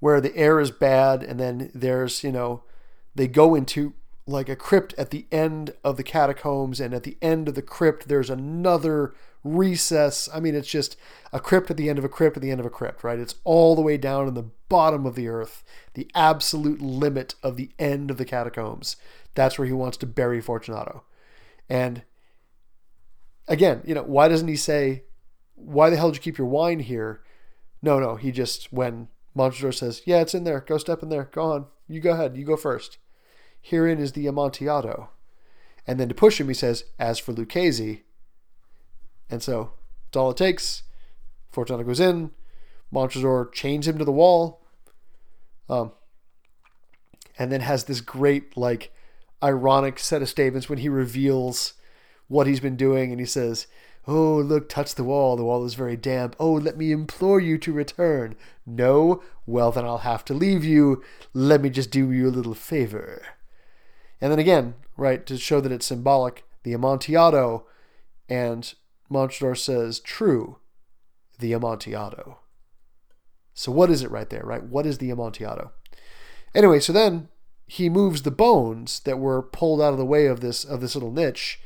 [0.01, 2.63] where the air is bad, and then there's you know
[3.15, 3.93] they go into
[4.31, 7.61] like a crypt at the end of the catacombs, and at the end of the
[7.61, 9.13] crypt there's another
[9.43, 10.29] recess.
[10.33, 10.95] I mean, it's just
[11.33, 13.19] a crypt at the end of a crypt at the end of a crypt, right?
[13.19, 15.63] It's all the way down in the bottom of the earth,
[15.93, 18.95] the absolute limit of the end of the catacombs.
[19.33, 21.03] That's where he wants to bury Fortunato.
[21.69, 22.03] And
[23.47, 25.03] again, you know, why doesn't he say,
[25.55, 27.21] why the hell did you keep your wine here?
[27.81, 31.29] No, no, he just, when Montresor says, yeah, it's in there, go step in there,
[31.31, 32.97] go on, you go ahead, you go first.
[33.61, 35.09] Herein is the Amontillado.
[35.87, 38.01] And then to push him, he says, as for Luchesi.
[39.29, 39.73] And so
[40.07, 40.83] it's all it takes.
[41.51, 42.31] Fortunato goes in,
[42.91, 44.61] Montresor chains him to the wall,
[45.69, 45.91] um,
[47.37, 48.93] and then has this great, like,
[49.43, 51.73] ironic set of statements when he reveals
[52.27, 53.67] what he's been doing and he says,
[54.07, 55.35] Oh, look, touch the wall.
[55.35, 56.35] The wall is very damp.
[56.39, 58.35] Oh, let me implore you to return.
[58.65, 59.21] No?
[59.45, 61.03] Well, then I'll have to leave you.
[61.33, 63.21] Let me just do you a little favor.
[64.21, 67.65] And then again, right, to show that it's symbolic, the Amontillado,
[68.29, 68.73] and
[69.09, 70.59] Montresor says, True,
[71.39, 72.37] the Amontillado.
[73.53, 74.63] So what is it right there, right?
[74.63, 75.71] What is the Amontillado?
[76.53, 77.29] Anyway, so then
[77.65, 80.95] he moves the bones that were pulled out of the way of this of this
[80.95, 81.59] little niche.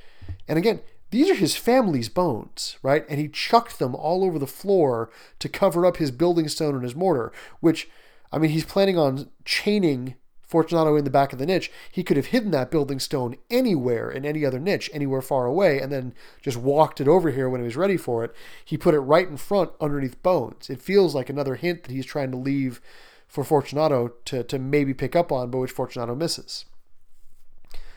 [0.47, 0.81] And again,
[1.11, 3.05] these are his family's bones, right?
[3.09, 6.83] And he chucked them all over the floor to cover up his building stone and
[6.83, 7.89] his mortar, which,
[8.31, 10.15] I mean, he's planning on chaining
[10.45, 11.71] Fortunato in the back of the niche.
[11.91, 15.79] He could have hidden that building stone anywhere in any other niche, anywhere far away,
[15.79, 18.33] and then just walked it over here when he was ready for it.
[18.63, 20.69] He put it right in front underneath bones.
[20.69, 22.81] It feels like another hint that he's trying to leave
[23.27, 26.65] for Fortunato to, to maybe pick up on, but which Fortunato misses.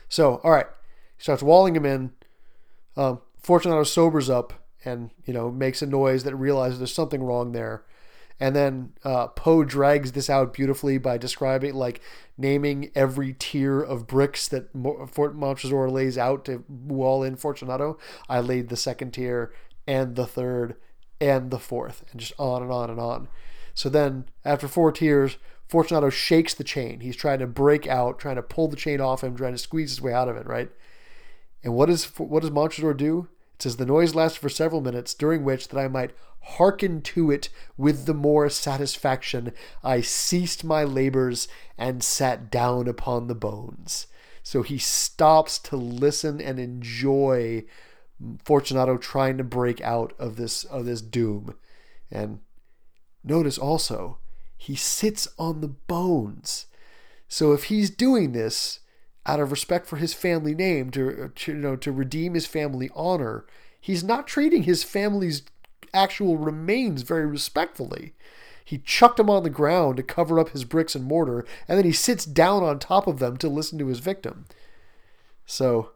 [0.09, 0.67] So, all right,
[1.17, 2.11] he starts walling him in.
[2.97, 4.53] Um, Fortunato sobers up
[4.85, 7.83] and you know makes a noise that realizes there's something wrong there.
[8.39, 12.01] And then uh, Poe drags this out beautifully by describing, like,
[12.37, 14.69] naming every tier of bricks that
[15.11, 17.97] Fort Montresor lays out to wall in Fortunato.
[18.29, 19.51] I laid the second tier
[19.85, 20.75] and the third
[21.19, 23.27] and the fourth, and just on and on and on.
[23.73, 25.37] So then, after four tiers,
[25.67, 27.01] Fortunato shakes the chain.
[27.01, 29.91] He's trying to break out, trying to pull the chain off him, trying to squeeze
[29.91, 30.69] his way out of it, right?
[31.63, 33.27] And what does what does Montresor do?
[33.55, 36.11] It says the noise lasted for several minutes, during which that I might
[36.41, 39.51] hearken to it with the more satisfaction,
[39.83, 44.07] I ceased my labors and sat down upon the bones.
[44.43, 47.65] So he stops to listen and enjoy
[48.43, 51.55] Fortunato trying to break out of this of this doom.
[52.11, 52.39] And
[53.23, 54.17] notice also,
[54.57, 56.65] he sits on the bones.
[57.27, 58.79] So if he's doing this,
[59.25, 62.89] out of respect for his family name, to, to, you know, to redeem his family
[62.95, 63.45] honor,
[63.79, 65.43] he's not treating his family's
[65.93, 68.13] actual remains very respectfully.
[68.63, 71.85] He chucked them on the ground to cover up his bricks and mortar, and then
[71.85, 74.45] he sits down on top of them to listen to his victim.
[75.45, 75.91] So,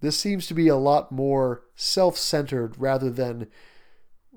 [0.00, 3.46] this seems to be a lot more self centered rather than,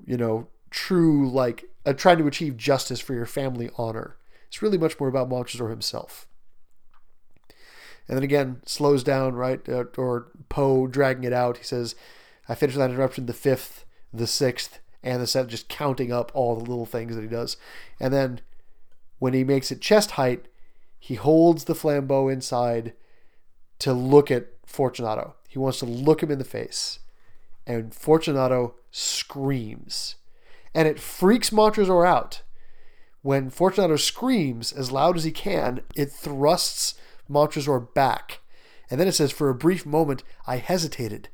[0.06, 4.16] you know, true, like, uh, trying to achieve justice for your family honor.
[4.48, 6.26] It's really much more about Montresor himself
[8.08, 9.66] and then again slows down, right?
[9.68, 11.58] Uh, or Poe dragging it out.
[11.58, 11.94] He says,
[12.48, 13.84] I finished that interruption the fifth,
[14.16, 17.56] the sixth, and the seventh, just counting up all the little things that he does.
[18.00, 18.40] And then
[19.18, 20.46] when he makes it chest height,
[20.98, 22.92] he holds the flambeau inside
[23.78, 25.34] to look at Fortunato.
[25.48, 26.98] He wants to look him in the face.
[27.66, 30.16] And Fortunato screams.
[30.74, 32.42] And it freaks Montresor out.
[33.22, 36.94] When Fortunato screams as loud as he can, it thrusts
[37.28, 38.40] Montresor back.
[38.90, 41.28] And then it says, For a brief moment, I hesitated.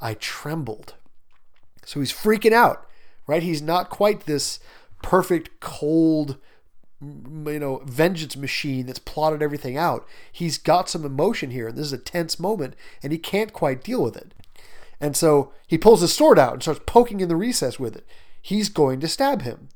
[0.00, 0.94] I trembled.
[1.86, 2.86] So he's freaking out,
[3.26, 3.42] right?
[3.42, 4.58] He's not quite this
[5.02, 6.36] perfect, cold,
[7.00, 10.06] you know, vengeance machine that's plotted everything out.
[10.30, 12.74] He's got some emotion here, and this is a tense moment,
[13.04, 14.34] and he can't quite deal with it.
[15.00, 18.06] And so he pulls his sword out and starts poking in the recess with it.
[18.42, 19.68] He's going to stab him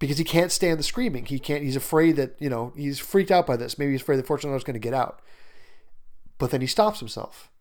[0.00, 1.26] because he can't stand the screaming.
[1.26, 1.62] He can't.
[1.62, 3.78] He's afraid that you know he's freaked out by this.
[3.78, 5.20] Maybe he's afraid that Fortunato's going to get out.
[6.38, 7.51] But then he stops himself.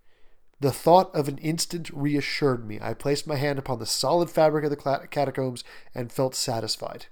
[0.62, 2.78] The thought of an instant reassured me.
[2.80, 5.64] I placed my hand upon the solid fabric of the catacombs
[5.96, 7.08] and felt satisfied.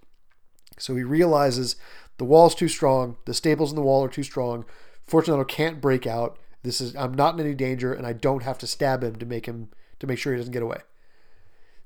[0.77, 1.75] So he realizes
[2.19, 4.65] the wall's too strong, the staples in the wall are too strong.
[5.03, 6.37] Fortunato can't break out.
[6.61, 9.25] This is I'm not in any danger, and I don't have to stab him to
[9.25, 9.69] make him
[9.99, 10.81] to make sure he doesn't get away.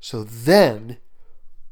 [0.01, 0.97] So then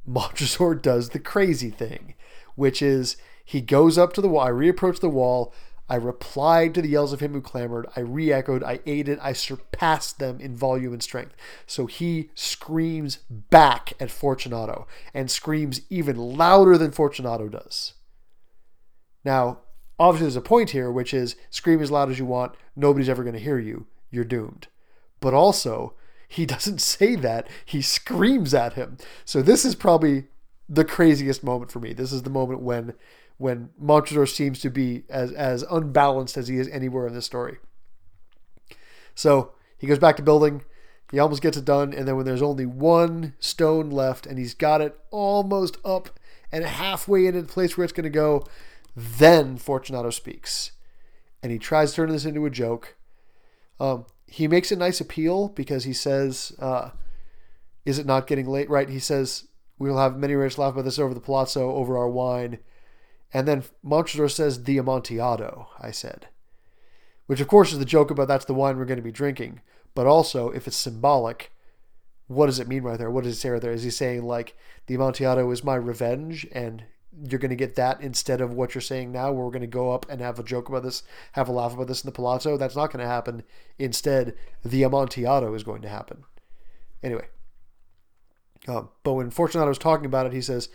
[0.07, 2.15] Montresor does the crazy thing,
[2.55, 4.47] which is he goes up to the wall.
[4.47, 5.53] I reapproach the wall.
[5.91, 7.85] I replied to the yells of him who clamored.
[7.97, 8.63] I re echoed.
[8.63, 9.19] I aided.
[9.21, 11.35] I surpassed them in volume and strength.
[11.67, 17.95] So he screams back at Fortunato and screams even louder than Fortunato does.
[19.25, 19.59] Now,
[19.99, 22.55] obviously, there's a point here, which is scream as loud as you want.
[22.73, 23.85] Nobody's ever going to hear you.
[24.09, 24.69] You're doomed.
[25.19, 25.93] But also,
[26.25, 27.49] he doesn't say that.
[27.65, 28.95] He screams at him.
[29.25, 30.27] So this is probably
[30.69, 31.91] the craziest moment for me.
[31.91, 32.93] This is the moment when
[33.41, 37.57] when Montresor seems to be as, as unbalanced as he is anywhere in this story.
[39.15, 40.63] So he goes back to building.
[41.11, 41.91] He almost gets it done.
[41.91, 46.19] And then when there's only one stone left and he's got it almost up
[46.51, 48.45] and halfway into the place where it's going to go,
[48.95, 50.73] then Fortunato speaks.
[51.41, 52.95] And he tries to turn this into a joke.
[53.79, 56.91] Um, he makes a nice appeal because he says, uh,
[57.85, 58.69] Is it not getting late?
[58.69, 58.87] Right?
[58.87, 59.47] He says,
[59.79, 62.59] We will have many to laugh about this over the palazzo, over our wine.
[63.33, 66.27] And then Montresor says, the Amontillado, I said.
[67.27, 69.61] Which, of course, is the joke about that's the wine we're going to be drinking.
[69.95, 71.51] But also, if it's symbolic,
[72.27, 73.11] what does it mean right there?
[73.11, 73.71] What does he say right there?
[73.71, 74.57] Is he saying, like,
[74.87, 76.83] the Amontillado is my revenge and
[77.29, 79.67] you're going to get that instead of what you're saying now, where we're going to
[79.67, 81.03] go up and have a joke about this,
[81.33, 82.57] have a laugh about this in the Palazzo?
[82.57, 83.43] That's not going to happen.
[83.77, 86.23] Instead, the Amontillado is going to happen.
[87.03, 87.27] Anyway.
[88.67, 90.69] Uh, but when Fortunato was talking about it, he says,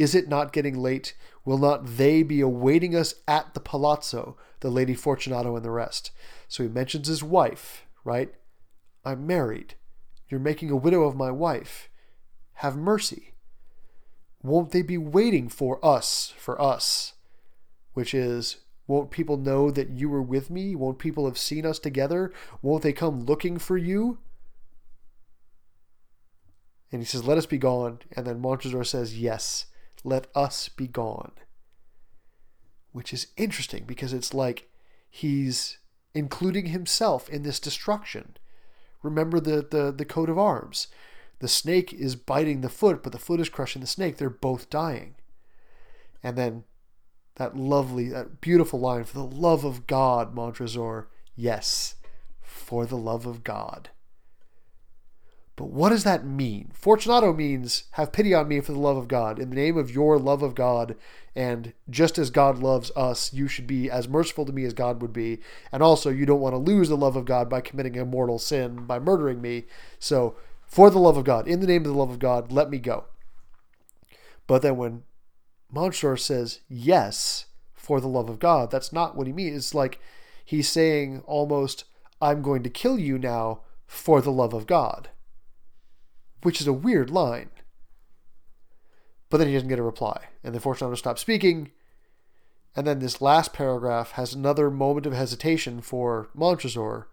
[0.00, 1.14] Is it not getting late?
[1.44, 6.10] Will not they be awaiting us at the palazzo, the Lady Fortunato and the rest?
[6.48, 8.32] So he mentions his wife, right?
[9.04, 9.74] I'm married.
[10.30, 11.90] You're making a widow of my wife.
[12.54, 13.34] Have mercy.
[14.42, 17.12] Won't they be waiting for us, for us?
[17.92, 20.74] Which is, won't people know that you were with me?
[20.74, 22.32] Won't people have seen us together?
[22.62, 24.16] Won't they come looking for you?
[26.90, 27.98] And he says, Let us be gone.
[28.16, 29.66] And then Montresor says, Yes
[30.04, 31.32] let us be gone.
[32.92, 34.68] Which is interesting because it's like
[35.08, 35.78] he's
[36.14, 38.36] including himself in this destruction.
[39.02, 40.88] Remember the, the, the coat of arms.
[41.38, 44.16] The snake is biting the foot, but the foot is crushing the snake.
[44.16, 45.14] They're both dying.
[46.22, 46.64] And then
[47.36, 51.08] that lovely, that beautiful line, for the love of God, Montresor.
[51.34, 51.94] Yes,
[52.42, 53.88] for the love of God.
[55.60, 56.70] But what does that mean?
[56.72, 59.38] Fortunato means have pity on me for the love of God.
[59.38, 60.96] In the name of your love of God,
[61.36, 65.02] and just as God loves us, you should be as merciful to me as God
[65.02, 65.40] would be.
[65.70, 68.38] And also, you don't want to lose the love of God by committing a mortal
[68.38, 69.64] sin by murdering me.
[69.98, 70.34] So,
[70.64, 72.78] for the love of God, in the name of the love of God, let me
[72.78, 73.04] go.
[74.46, 75.02] But then when
[75.70, 79.56] Montresor says yes for the love of God, that's not what he means.
[79.58, 80.00] It's like
[80.42, 81.84] he's saying almost,
[82.18, 85.10] I'm going to kill you now for the love of God
[86.42, 87.50] which is a weird line.
[89.28, 90.26] But then he doesn't get a reply.
[90.42, 91.70] And then Fortunato stops speaking.
[92.76, 97.08] And then this last paragraph has another moment of hesitation for Montresor.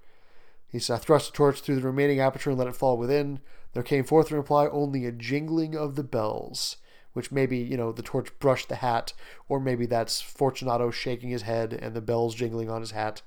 [0.68, 3.40] He says, I thrust the torch through the remaining aperture and let it fall within.
[3.74, 6.78] There came forth in reply only a jingling of the bells,
[7.14, 9.14] which maybe, you know, the torch brushed the hat,
[9.48, 13.22] or maybe that's Fortunato shaking his head and the bells jingling on his hat.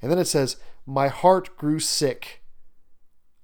[0.00, 0.56] And then it says,
[0.86, 2.41] My heart grew sick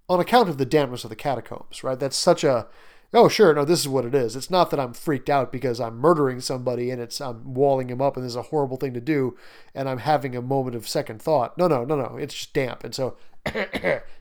[0.09, 1.99] on account of the dampness of the catacombs, right?
[1.99, 2.67] That's such a
[3.15, 5.81] oh sure no this is what it is it's not that i'm freaked out because
[5.81, 8.93] i'm murdering somebody and it's i'm walling him up and this is a horrible thing
[8.93, 9.35] to do
[9.75, 12.85] and i'm having a moment of second thought no no no no it's just damp
[12.85, 13.17] and so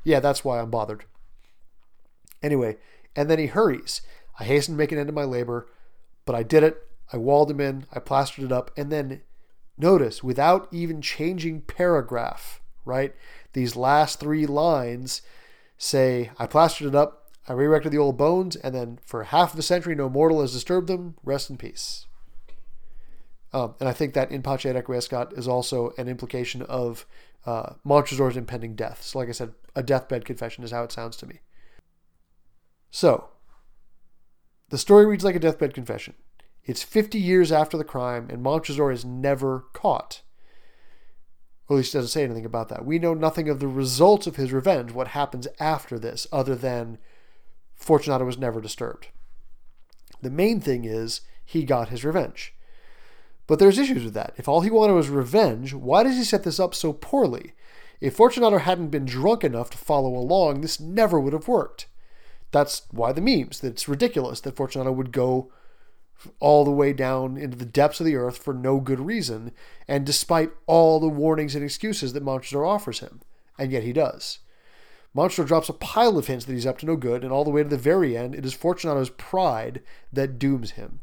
[0.06, 1.04] yeah that's why i'm bothered
[2.42, 2.78] anyway
[3.16, 4.02] And then he hurries.
[4.40, 5.68] I hasten to make an end of my labor,
[6.24, 6.78] but I did it.
[7.12, 9.22] I walled him in, I plastered it up, and then
[9.78, 13.16] notice, without even changing paragraph, right?
[13.54, 15.24] These last three lines
[15.78, 19.54] say, I plastered it up, I re erected the old bones, and then for half
[19.54, 21.16] of a century no mortal has disturbed them.
[21.24, 22.06] Rest in peace.
[23.54, 27.06] Um, and I think that in Pace Requiescat is also an implication of
[27.46, 29.02] uh, Montresor's impending death.
[29.04, 31.40] So, like I said, a deathbed confession is how it sounds to me.
[32.92, 33.30] So,
[34.70, 36.16] the story reads like a deathbed confession.
[36.66, 40.24] It's 50 years after the crime, and Montresor is never caught.
[41.68, 42.86] Or at least doesn't say anything about that.
[42.86, 46.98] We know nothing of the results of his revenge, what happens after this, other than
[47.76, 49.10] Fortunato was never disturbed.
[50.22, 52.54] The main thing is he got his revenge.
[53.48, 54.34] But there's issues with that.
[54.38, 57.54] If all he wanted was revenge, why does he set this up so poorly?
[58.00, 61.88] If Fortunato hadn't been drunk enough to follow along, this never would have worked.
[62.52, 63.60] That's why the memes.
[63.60, 65.52] That it's ridiculous that Fortunato would go
[66.40, 69.52] all the way down into the depths of the earth for no good reason,
[69.88, 73.22] and despite all the warnings and excuses that Montresor offers him.
[73.60, 74.40] And yet he does.
[75.14, 77.50] Montresor drops a pile of hints that he's up to no good, and all the
[77.50, 79.82] way to the very end, it is Fortunato's pride
[80.14, 81.00] that dooms him.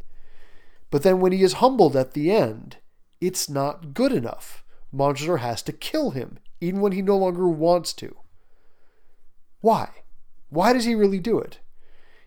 [0.91, 2.77] But then when he is humbled at the end,
[3.21, 4.65] it's not good enough.
[4.93, 8.17] Montresor has to kill him, even when he no longer wants to.
[9.61, 9.91] Why?
[10.51, 11.59] Why does he really do it?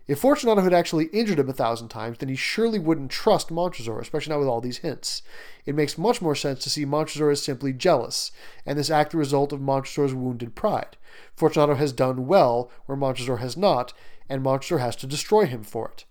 [0.08, 4.00] If Fortunato had actually injured him a thousand times, then he surely wouldn't trust Montresor,
[4.00, 5.20] especially not with all these hints.
[5.66, 8.32] It makes much more sense to see Montresor as simply jealous,
[8.64, 10.96] and this act the result of Montresor's wounded pride.
[11.36, 13.92] Fortunato has done well where Montresor has not,
[14.30, 16.06] and Montresor has to destroy him for it.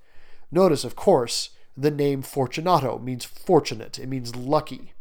[0.52, 4.94] Notice, of course, the name Fortunato means fortunate, it means lucky.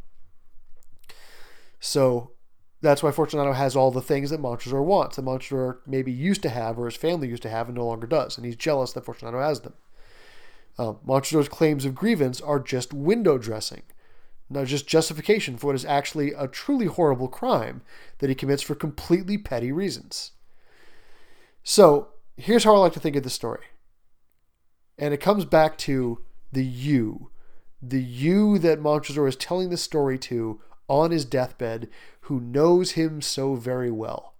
[1.80, 2.32] So
[2.82, 6.50] that's why Fortunato has all the things that Montresor wants, that Montresor maybe used to
[6.50, 9.04] have or his family used to have and no longer does, and he's jealous that
[9.04, 9.74] Fortunato has them.
[10.78, 13.82] Uh, Montresor's claims of grievance are just window dressing,
[14.50, 17.80] not just justification for what is actually a truly horrible crime
[18.18, 20.32] that he commits for completely petty reasons.
[21.62, 23.64] So here's how I like to think of the story.
[24.98, 26.20] And it comes back to
[26.52, 27.30] the you,
[27.82, 31.88] the you that Montresor is telling the story to on his deathbed,
[32.22, 34.34] who knows him so very well.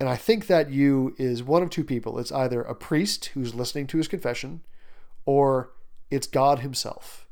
[0.00, 2.18] And I think that you is one of two people.
[2.18, 4.62] It's either a priest who's listening to his confession,
[5.24, 5.72] or
[6.10, 7.26] it's God himself.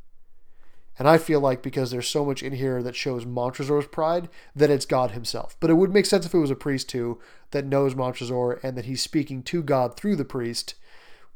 [0.98, 4.70] And I feel like because there's so much in here that shows Montresor's pride, that
[4.70, 5.56] it's God himself.
[5.60, 7.20] But it would make sense if it was a priest too
[7.50, 10.74] that knows Montresor and that he's speaking to God through the priest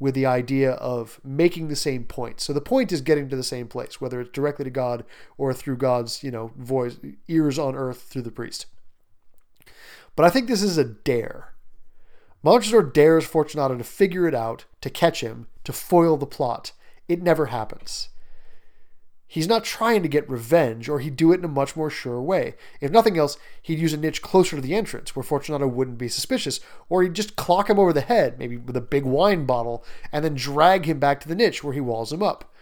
[0.01, 2.41] with the idea of making the same point.
[2.41, 5.05] So the point is getting to the same place, whether it's directly to God
[5.39, 6.99] or through God's, you know, voice,
[7.29, 8.67] ears on earth through the priest.
[10.17, 11.53] But I think this is a dare.
[12.43, 16.73] Montresor dares Fortunato to figure it out, to catch him, to foil the plot.
[17.07, 18.09] It never happens.
[19.33, 22.21] He's not trying to get revenge, or he'd do it in a much more sure
[22.21, 22.57] way.
[22.81, 26.09] If nothing else, he'd use a niche closer to the entrance where Fortunato wouldn't be
[26.09, 26.59] suspicious,
[26.89, 30.25] or he'd just clock him over the head, maybe with a big wine bottle, and
[30.25, 32.53] then drag him back to the niche where he walls him up.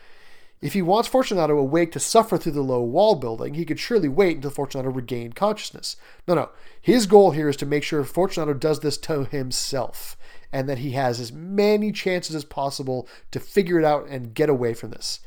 [0.61, 4.09] If he wants Fortunato awake to suffer through the low wall building, he could surely
[4.09, 5.97] wait until Fortunato regained consciousness.
[6.27, 6.51] No, no.
[6.83, 10.19] His goal here is to make sure Fortunato does this to himself,
[10.53, 14.51] and that he has as many chances as possible to figure it out and get
[14.51, 15.21] away from this.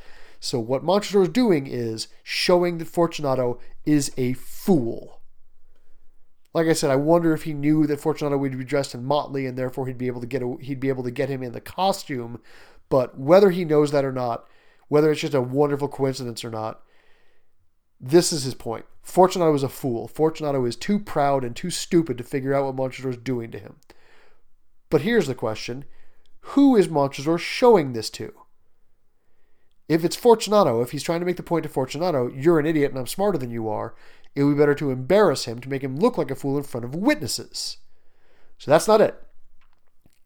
[0.44, 5.22] So what Montresor is doing is showing that Fortunato is a fool.
[6.52, 9.46] Like I said, I wonder if he knew that Fortunato would be dressed in motley
[9.46, 11.52] and therefore he'd be able to get a, he'd be able to get him in
[11.52, 12.42] the costume.
[12.90, 14.48] But whether he knows that or not,
[14.88, 16.82] whether it's just a wonderful coincidence or not,
[18.00, 18.86] this is his point.
[19.04, 20.08] Fortunato is a fool.
[20.08, 23.60] Fortunato is too proud and too stupid to figure out what Montresor is doing to
[23.60, 23.76] him.
[24.90, 25.86] But here's the question
[26.56, 28.34] who is Montresor showing this to?
[29.92, 32.92] If it's Fortunato, if he's trying to make the point to Fortunato, you're an idiot
[32.92, 33.94] and I'm smarter than you are,
[34.34, 36.64] it would be better to embarrass him to make him look like a fool in
[36.64, 37.76] front of witnesses.
[38.58, 39.22] So that's not it.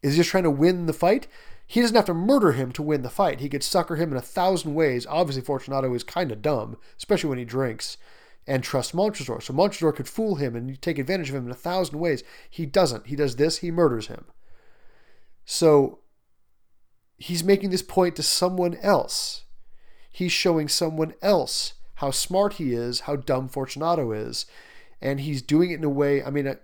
[0.03, 1.25] Is he just trying to win the fight?
[1.65, 3.39] He doesn't have to murder him to win the fight.
[3.39, 5.07] He could sucker him in a thousand ways.
[5.07, 7.97] Obviously, Fortunato is kind of dumb, especially when he drinks,
[8.45, 9.41] and trust Montresor.
[9.41, 12.21] So Montresor could fool him and take advantage of him in a thousand ways.
[12.51, 13.07] He doesn't.
[13.07, 14.25] He does this, he murders him.
[15.43, 16.01] So
[17.17, 19.44] he's making this point to someone else
[20.15, 24.45] he's showing someone else how smart he is, how dumb Fortunato is.
[25.01, 26.55] And he's doing it in a way, I mean, uh,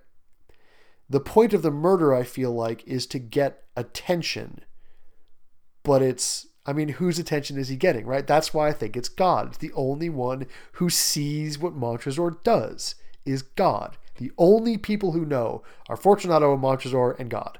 [1.10, 4.64] the point of the murder, I feel like, is to get attention.
[5.82, 8.26] But it's, I mean, whose attention is he getting, right?
[8.26, 9.48] That's why I think it's God.
[9.48, 12.94] It's the only one who sees what Montresor does,
[13.26, 13.98] is God.
[14.16, 17.58] The only people who know are Fortunato and Montresor and God.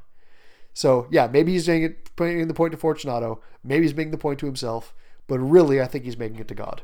[0.73, 3.43] So yeah, maybe he's making it, the point to Fortunato.
[3.63, 4.95] Maybe he's making the point to himself.
[5.33, 6.83] But really, I think he's making it to God.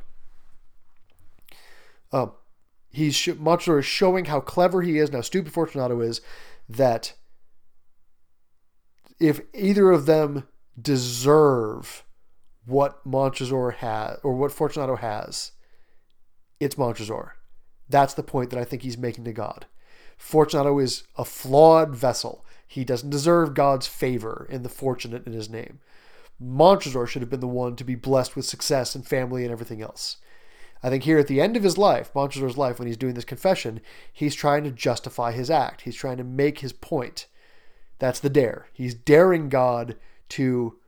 [2.10, 2.32] Um,
[2.88, 6.22] he's Montresor is showing how clever he is, and how stupid Fortunato is.
[6.66, 7.12] That
[9.20, 10.48] if either of them
[10.80, 12.06] deserve
[12.64, 15.52] what Montresor has or what Fortunato has,
[16.58, 17.32] it's Montresor.
[17.86, 19.66] That's the point that I think he's making to God.
[20.16, 22.46] Fortunato is a flawed vessel.
[22.66, 25.80] He doesn't deserve God's favor in the fortunate in his name.
[26.40, 29.82] Montresor should have been the one to be blessed with success and family and everything
[29.82, 30.18] else.
[30.82, 33.24] I think here at the end of his life, Montresor's life, when he's doing this
[33.24, 33.80] confession,
[34.12, 35.82] he's trying to justify his act.
[35.82, 37.26] He's trying to make his point.
[37.98, 38.68] That's the dare.
[38.72, 39.96] He's daring God
[40.30, 40.78] to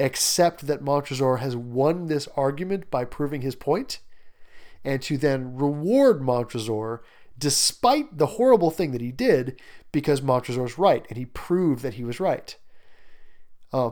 [0.00, 4.00] accept that Montresor has won this argument by proving his point,
[4.84, 7.02] and to then reward Montresor
[7.38, 9.60] despite the horrible thing that he did
[9.92, 12.56] because Montresor's right, and he proved that he was right.
[13.72, 13.90] Uh,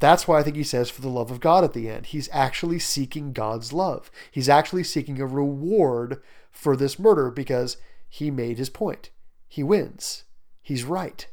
[0.00, 2.06] that's why I think he says, for the love of God at the end.
[2.06, 4.10] He's actually seeking God's love.
[4.30, 7.76] He's actually seeking a reward for this murder because
[8.08, 9.10] he made his point.
[9.48, 10.24] He wins.
[10.62, 11.26] He's right.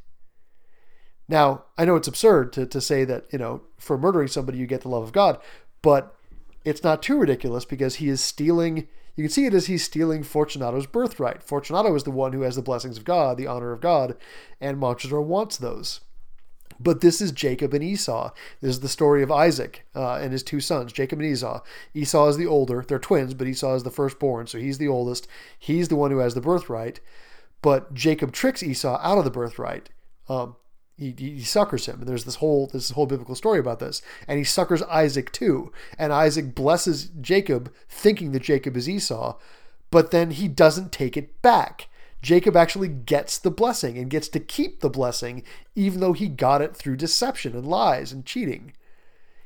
[1.28, 4.68] Now, I know it's absurd to, to say that, you know, for murdering somebody you
[4.68, 5.40] get the love of God,
[5.82, 6.16] but
[6.66, 8.88] it's not too ridiculous because he is stealing.
[9.16, 11.42] You can see it as he's stealing Fortunato's birthright.
[11.42, 14.18] Fortunato is the one who has the blessings of God, the honor of God,
[14.60, 16.02] and Montresor wants those.
[16.80, 18.32] But this is Jacob and Esau.
[18.62, 21.62] This is the story of Isaac uh, and his two sons, Jacob and Esau.
[21.94, 22.84] Esau is the older.
[22.88, 25.28] They're twins, but Esau is the firstborn, so he's the oldest.
[25.58, 27.00] He's the one who has the birthright.
[27.62, 29.90] But Jacob tricks Esau out of the birthright.
[30.28, 30.56] Um,
[30.98, 32.00] he, he suckers him.
[32.00, 34.02] And there's this whole this whole biblical story about this.
[34.28, 35.72] And he suckers Isaac too.
[35.98, 39.38] And Isaac blesses Jacob, thinking that Jacob is Esau,
[39.90, 41.88] but then he doesn't take it back.
[42.22, 45.44] Jacob actually gets the blessing and gets to keep the blessing,
[45.76, 48.74] even though he got it through deception and lies and cheating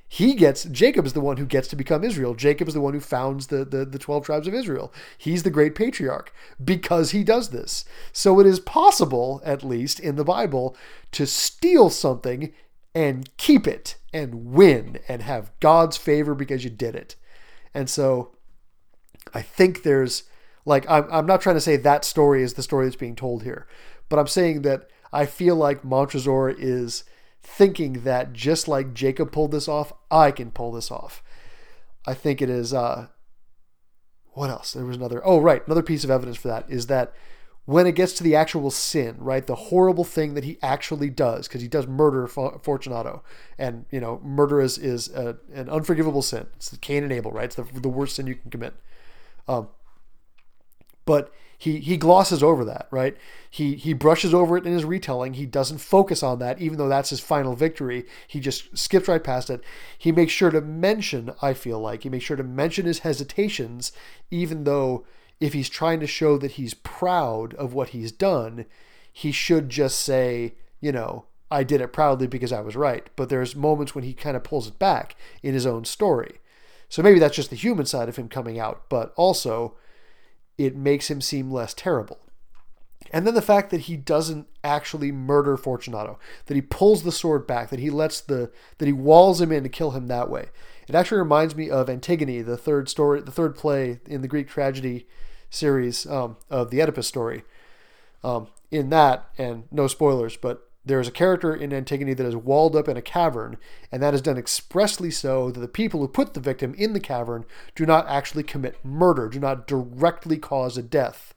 [0.07, 2.35] he gets Jacob is the one who gets to become Israel.
[2.35, 4.93] Jacob is the one who founds the, the, the 12 tribes of Israel.
[5.17, 6.31] He's the great patriarch
[6.63, 7.85] because he does this.
[8.13, 10.77] So it is possible, at least in the Bible,
[11.11, 12.53] to steal something
[12.93, 17.15] and keep it and win and have God's favor because you did it.
[17.73, 18.31] And so
[19.33, 20.23] I think there's
[20.65, 23.43] like I'm, I'm not trying to say that story is the story that's being told
[23.43, 23.67] here,
[24.09, 27.03] but I'm saying that I feel like Montresor is
[27.41, 31.23] thinking that just like Jacob pulled this off, I can pull this off.
[32.05, 32.73] I think it is.
[32.73, 33.07] Uh,
[34.33, 34.73] what else?
[34.73, 35.21] There was another.
[35.25, 35.65] Oh, right.
[35.65, 37.13] Another piece of evidence for that is that
[37.65, 41.47] when it gets to the actual sin, right, the horrible thing that he actually does,
[41.47, 43.23] because he does murder Fortunato,
[43.57, 46.47] and you know, murder is is a, an unforgivable sin.
[46.57, 47.45] It's the Cain and Abel, right?
[47.45, 48.75] It's the, the worst sin you can commit.
[49.47, 49.69] Um,
[51.05, 53.15] but he he glosses over that, right?
[53.49, 55.33] He he brushes over it in his retelling.
[55.35, 58.05] He doesn't focus on that, even though that's his final victory.
[58.27, 59.63] He just skips right past it.
[59.97, 63.91] He makes sure to mention, I feel like, he makes sure to mention his hesitations,
[64.29, 65.05] even though
[65.39, 68.65] if he's trying to show that he's proud of what he's done,
[69.11, 73.09] he should just say, you know, I did it proudly because I was right.
[73.15, 76.39] But there's moments when he kind of pulls it back in his own story.
[76.89, 79.75] So maybe that's just the human side of him coming out, but also
[80.57, 82.19] it makes him seem less terrible.
[83.11, 87.45] And then the fact that he doesn't actually murder Fortunato, that he pulls the sword
[87.45, 90.49] back, that he lets the that he walls him in to kill him that way.
[90.87, 94.47] It actually reminds me of Antigone, the third story, the third play in the Greek
[94.47, 95.07] tragedy
[95.49, 97.43] series um, of the Oedipus story.
[98.23, 102.35] Um, in that, and no spoilers, but there is a character in Antigone that is
[102.35, 103.57] walled up in a cavern,
[103.91, 106.99] and that is done expressly so that the people who put the victim in the
[106.99, 111.33] cavern do not actually commit murder, do not directly cause a death.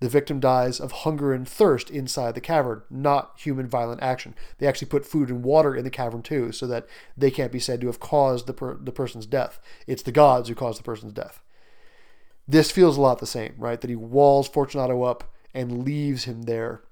[0.00, 4.34] The victim dies of hunger and thirst inside the cavern, not human violent action.
[4.58, 7.60] They actually put food and water in the cavern too, so that they can't be
[7.60, 9.60] said to have caused the, per- the person's death.
[9.86, 11.40] It's the gods who caused the person's death.
[12.48, 13.80] This feels a lot the same, right?
[13.80, 16.82] That he walls Fortunato up and leaves him there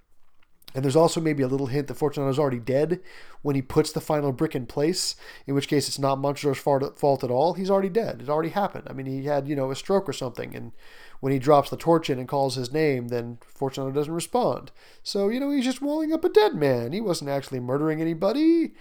[0.74, 3.00] and there's also maybe a little hint that Fortunato's already dead
[3.42, 5.16] when he puts the final brick in place,
[5.46, 7.54] in which case it's not Montresor's fault at all.
[7.54, 8.22] He's already dead.
[8.22, 8.86] It already happened.
[8.88, 10.72] I mean, he had, you know, a stroke or something, and
[11.20, 14.70] when he drops the torch in and calls his name, then Fortunato doesn't respond.
[15.02, 16.92] So, you know, he's just walling up a dead man.
[16.92, 18.72] He wasn't actually murdering anybody.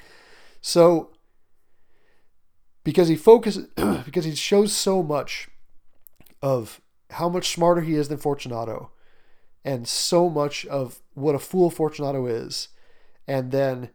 [0.62, 1.12] So,
[2.84, 3.68] because he focuses,
[4.06, 5.50] because he shows so much
[6.42, 8.92] of how much smarter he is than Fortunato,
[9.66, 12.70] and so much of what a fool Fortunato is,
[13.28, 13.90] and then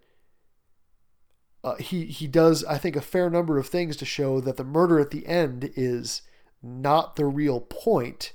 [1.62, 4.64] uh, he he does I think a fair number of things to show that the
[4.64, 6.22] murder at the end is
[6.62, 8.32] not the real point.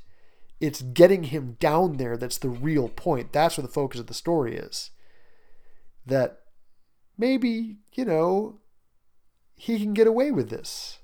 [0.60, 3.32] It's getting him down there that's the real point.
[3.32, 4.92] That's where the focus of the story is.
[6.06, 6.40] That
[7.18, 8.60] maybe, you know,
[9.56, 11.00] he can get away with this.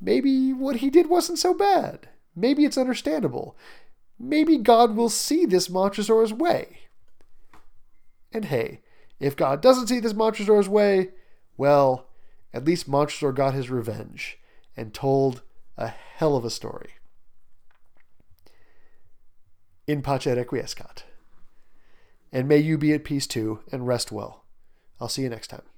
[0.00, 2.08] Maybe what he did wasn't so bad.
[2.36, 3.56] Maybe it's understandable.
[4.18, 6.78] Maybe God will see this Montresor's way.
[8.32, 8.80] And hey,
[9.20, 11.10] if God doesn't see this Montresor's way,
[11.56, 12.08] well,
[12.52, 14.38] at least Montresor got his revenge
[14.76, 15.42] and told
[15.76, 16.90] a hell of a story.
[19.86, 21.02] In pace requiescat.
[22.32, 24.44] And may you be at peace too and rest well.
[25.00, 25.73] I'll see you next time.